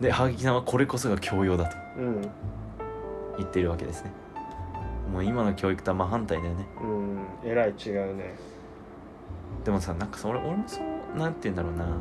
[0.00, 2.22] で萩木さんはこれこそが教養だとうん。
[3.38, 4.12] 言っているわけですね。
[5.12, 6.66] もう今の教育とは真反対だよね。
[6.82, 7.18] うん。
[7.44, 8.34] えらい違うね。
[9.64, 11.84] でもさなんかそれ俺もそうなんて言うんだろうな。
[11.84, 11.98] なん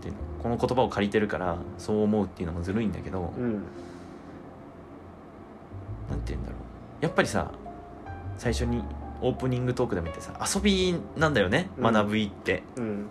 [0.00, 0.18] ていうの？
[0.42, 3.52] この言葉を借りてるからそう思うっていうのもずるいんだけど、うん。
[6.10, 7.04] なんて言うんだろう。
[7.04, 7.50] やっぱりさ
[8.38, 8.82] 最初に
[9.24, 11.92] オープニングトークでも言ってさ遊びなんだよねうん。
[11.92, 13.06] 学びって、うん。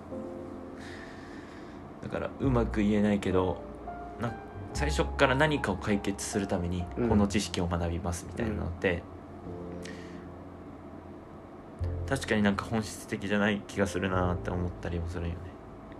[2.03, 3.63] だからうまく言えないけど
[4.21, 4.35] な
[4.73, 7.09] 最初から何かを解決するためにうん。
[7.09, 9.01] この知識を学びますみたいなのって、
[12.07, 15.37] 確かになんか本質的じゃない気がするなって思ったりもするよね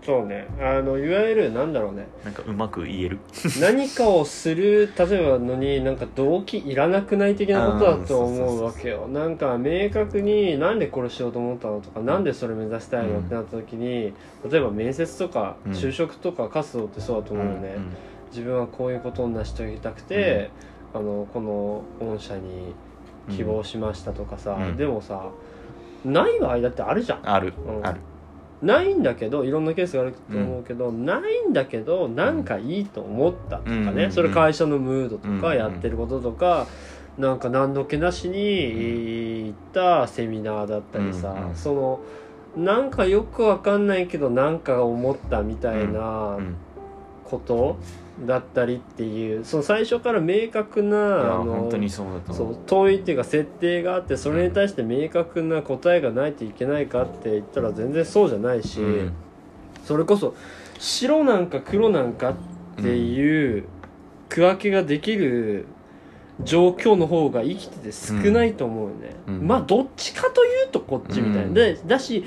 [0.04, 0.46] そうね。
[0.60, 2.06] あのいわゆるなんだろうね。
[2.24, 3.18] なんかうまく言える？
[3.58, 9.08] 何かをする例えばのになんか動機いらなくない的なことだと思うわけよ。
[9.08, 14.12] なんか明確になんでこれしようと思ったのとか、なんでそれ目指したいのってなった時に
[14.50, 15.72] 例えば面接とかうん。
[15.72, 17.76] 就職とか活動ってそうだと思うよね、
[18.30, 20.50] 自分はこういうことを成し遂げたくて、
[20.92, 22.74] あのこの御社に
[23.34, 24.76] 希望しましたとかさ、うん。
[24.76, 25.30] でもさ
[26.04, 27.20] ない場合だってあるじゃん。
[27.28, 27.86] ある、うん。
[27.86, 28.00] ある
[28.62, 34.12] ないんだけどいろんなケースがあると思うけど、ないんだけどなんかいいと思ったとかね、うん。
[34.12, 35.58] それ会社のムードとかうん。
[35.58, 36.66] やってることとか、
[37.18, 41.48] なんか何の気なしに行ったセミナーだったりさ、うん。
[41.50, 41.56] うん。
[41.56, 42.00] その
[42.56, 46.56] なんかよくわかんないけどなんか思ったみたいなうん。
[47.24, 47.78] こと
[48.20, 51.68] だったりっていうその最初から明確なあの
[52.30, 59.12] そう問いっていうか設定があってそれに対して明確な答えがないといけないかって言ったら全然そうじゃないし、うん。
[59.84, 60.34] それこそ
[60.78, 62.34] 白なんか黒なんかっ
[62.76, 63.64] ていう
[64.28, 65.66] 区分けができる
[66.42, 69.46] 状況の方が生きてて少ないと思うよね、うん。
[69.46, 71.54] まあどっちかというとこっちみたいな、うん。
[71.54, 72.24] でだし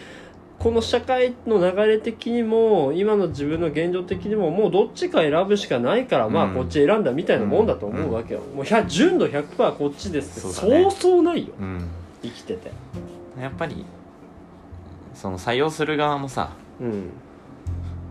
[0.59, 10.39] この社会の流れ的にも今の自分の現状的にももうどっちか選ぶしかないから、まあうんこっち選んだみたいなもんだと思うわけよ、もう100純度100%こっちですって。
[10.55, 11.53] そうそうそうないよ。
[11.59, 11.87] うん。
[12.23, 12.71] 生きてて。
[13.39, 13.85] やっぱり
[15.13, 16.49] その採用する側もさ
[16.81, 17.09] うん。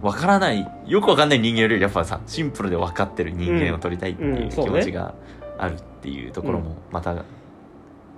[0.02, 4.36] わからないよくわかんない人間よりやっぱさシンプルで分かってる人間を取りたいってうん。
[4.36, 5.14] いううん気持ちが
[5.58, 7.24] あるっていうところもまた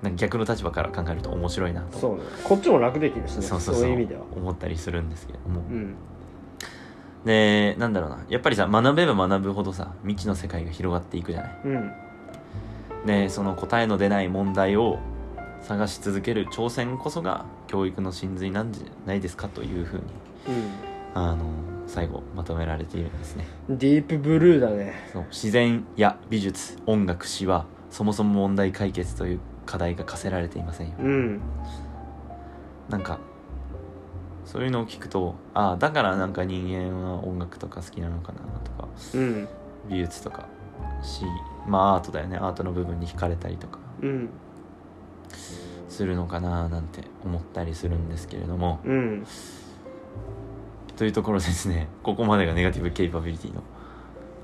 [0.03, 1.99] なんか逆の立場から考えると面白いなと。
[1.99, 2.23] そうね。
[2.45, 3.43] こっちも楽できるしね。
[3.43, 3.89] そうそうそう。
[3.89, 4.23] いう意味では。
[4.37, 5.61] 思ったりするんですけれども。
[5.61, 5.95] うん。
[7.25, 8.25] でなんだろうな。
[8.29, 11.61] やっぱりさ学べば学ぶほどさ未知の世界が広がっていくじゃない。
[11.65, 11.93] うん。
[13.07, 14.99] でその答えの出ない問題を
[15.63, 20.03] 探し続ける挑戦こそが教育の真髄なんじゃないですかというふうに
[21.15, 21.45] あの
[21.87, 23.47] 最後まとめられているんですね。
[23.69, 24.95] うんディープブルーだね。
[25.13, 25.25] そう。
[25.31, 30.95] 自然や美術音楽詩はそもそも問題解決という課題が課せられていませんよ。
[30.99, 31.41] うん。
[32.89, 33.19] なんか
[34.47, 39.49] そういうのを聞くとああだからなんか人間は音楽とか好きなのかなとかうん。
[39.91, 40.49] 美術とか
[41.03, 41.23] 詩
[41.67, 42.39] まあアートだよね。
[42.39, 43.79] アートの部分に惹かれたりとか。
[44.01, 44.31] うん。
[45.91, 48.81] するのかななんて思ったりするんですけれども。
[48.87, 49.27] うん。
[50.97, 51.89] というところですね。
[52.03, 53.78] ここまでがネガティブケイパビリティの部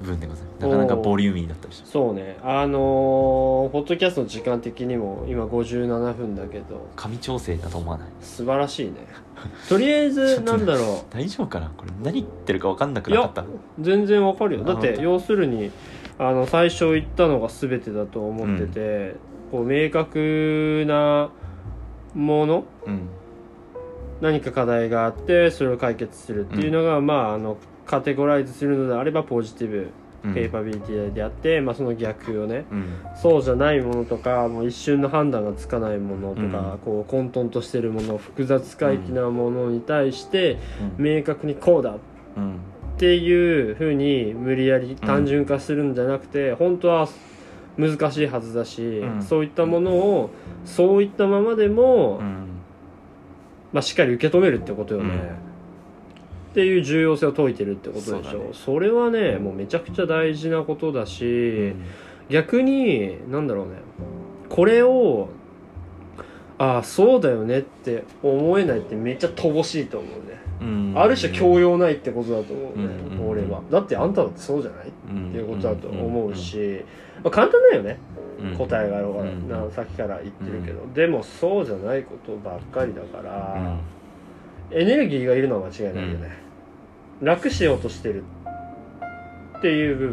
[0.02, 0.62] 分でございます。
[0.62, 1.92] なかなかボリューミーだったりします。
[1.92, 2.36] そうね。
[2.42, 2.80] あのー、
[3.70, 6.88] ポッドキャストの時間的にも今57分だけど。
[6.96, 8.08] 紙調整だと思わない？
[8.20, 8.94] 素晴らしいね。
[9.68, 11.70] とりあえずなんだろ大丈夫かな？
[11.76, 13.42] これ何言ってるか分かんなくなかった？
[13.42, 13.46] う
[13.80, 14.64] 全然わかるよ。
[14.64, 15.70] だって要するに
[16.18, 19.16] あの最初言ったのが全てだと思ってて、
[19.50, 21.30] こう明確な
[22.14, 22.64] もの？
[22.86, 23.00] うん。
[24.20, 27.56] 何か課題があってそれを解決するっていうのが、まああの
[27.86, 29.90] カテゴライズするのであればポジティブ
[30.24, 30.34] うん。
[30.34, 32.86] ケイパビリティであって、まあ、その逆をねうん。
[33.14, 36.78] そうじゃないものとかもう一瞬の判断がつかないものとか、うん。
[36.78, 40.58] こう混沌としてるもの複雑回帰なものに対して
[40.98, 41.04] うん。
[41.04, 41.98] 明確にこうだっ
[42.36, 42.58] うん
[42.96, 47.08] ていうふうに無理やり単純化するんじゃなくて、本当は
[47.76, 49.22] 難しいはずだし、うん。
[49.22, 50.30] そういったものを
[50.64, 52.46] そういったままでも、うん。
[53.72, 55.53] まあ、しっかり受け止めるってことよね、うん
[56.54, 58.44] っていう重要性を説いてるってことでしょそね。
[58.52, 61.74] それはねもうめちゃくちゃ大事なことだし、
[62.28, 63.72] 逆になんだろうね。
[64.48, 65.30] これを
[66.56, 70.92] ああそうだよねって思えないってめっちゃ乏しいと思うね、うん。
[70.96, 73.28] ある種教養ないってことだと思うね、うん。
[73.28, 73.60] 俺は。
[73.68, 74.86] だってあんただってそうじゃない？
[74.86, 76.84] っっていうことだと思うし、
[77.24, 77.98] まあ、簡単だよね。
[78.56, 79.48] 答えがあるから、うん。
[79.48, 83.76] なさっきから言ってるけど、でもそうじゃないことばっかりだから、
[84.70, 86.30] エネルギーがいるのは間違いないよね、
[87.22, 88.24] 楽しようとしてる
[89.58, 90.08] っていう部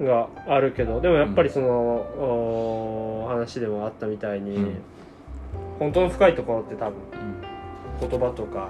[0.00, 4.82] 分があるけどでもやっぱりその、お話でもあったみたいに、うん。
[5.78, 6.94] 本当の深いところって多分
[8.00, 8.68] 言葉とか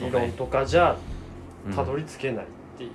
[0.00, 0.96] 理論とかじゃ
[1.74, 2.48] たどり着けないっ
[2.78, 2.90] ていう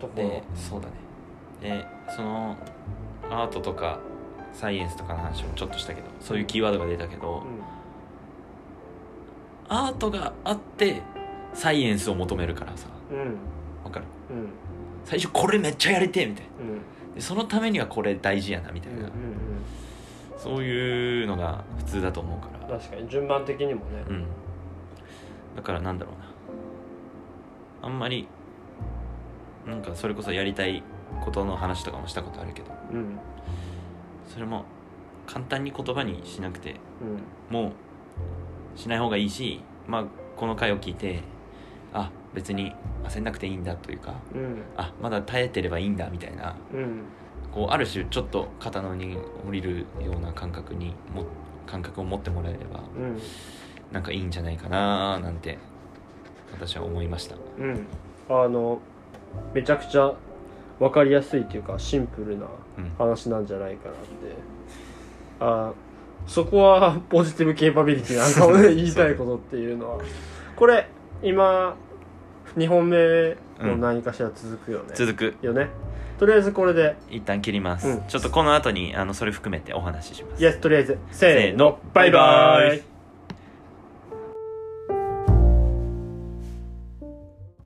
[0.00, 0.22] ところ。
[0.22, 0.94] でそうだね。
[1.60, 2.56] でその
[3.28, 3.98] アートとか
[4.52, 7.44] サイエンスとかの話もちょっとしたけどそういうキーワードが出たけど、
[9.72, 11.00] アートがあって
[11.54, 12.88] サイエンスを求めるからさ。
[13.82, 14.04] わかる？
[14.30, 14.48] うん。
[15.06, 16.50] 最初これめっちゃやりてえみたいな。
[17.08, 17.14] うん。
[17.14, 19.08] でそのためにはこれ大事やなみたいな、
[20.36, 22.78] そういうのが普通だと思うから。
[22.78, 24.04] 確かに順番的にもね。
[24.06, 24.26] うん。
[25.56, 26.18] だからなんだろう
[27.82, 27.88] な。
[27.88, 28.28] あんまり
[29.66, 30.82] なんかそれこそやりたい
[31.24, 32.72] ことの話とかもしたことあるけど。
[32.92, 33.18] うん。
[34.28, 34.66] それも
[35.26, 36.76] 簡単に言葉にしなくて
[37.50, 37.54] うん。
[37.54, 37.72] もう
[38.76, 40.04] しない方がいいしまあ
[40.36, 41.20] この回を聞いて
[41.92, 44.62] あ別に焦んなくていいんだというかうん。
[44.76, 47.02] あまだ耐えてればいいんだみたいなうん。
[47.52, 49.16] こうある種ちょっと肩の荷に
[49.46, 51.24] 降りるような感覚にも
[51.66, 53.20] 感覚を持ってもらえればうん。
[53.92, 55.58] なんかいいんじゃないかななんて
[56.52, 57.36] 私は思いました。
[57.58, 57.86] うん。
[58.28, 58.78] あの
[59.54, 60.14] めちゃくちゃ
[60.78, 62.46] 分かりやすいというかシンプルな
[62.78, 62.90] うん。
[62.98, 64.02] 話なんじゃないかなって。
[65.40, 65.72] あ
[66.26, 70.04] そこはポジティブケーパビリティなんかもね言いたいことっていうのは。
[70.56, 70.88] これ
[71.22, 71.76] 今
[72.56, 75.34] 2本目の何かしら続くよね、続く。
[75.42, 75.68] よね。
[76.18, 76.96] とりあえずこれで。
[77.10, 78.02] 一旦切ります、うん。
[78.06, 80.42] ちょっとこの後にあのそれ含めてお話しします。
[80.42, 80.98] イエスとりあえず。
[81.10, 81.56] せせーの。
[81.56, 82.91] ーのバイバイ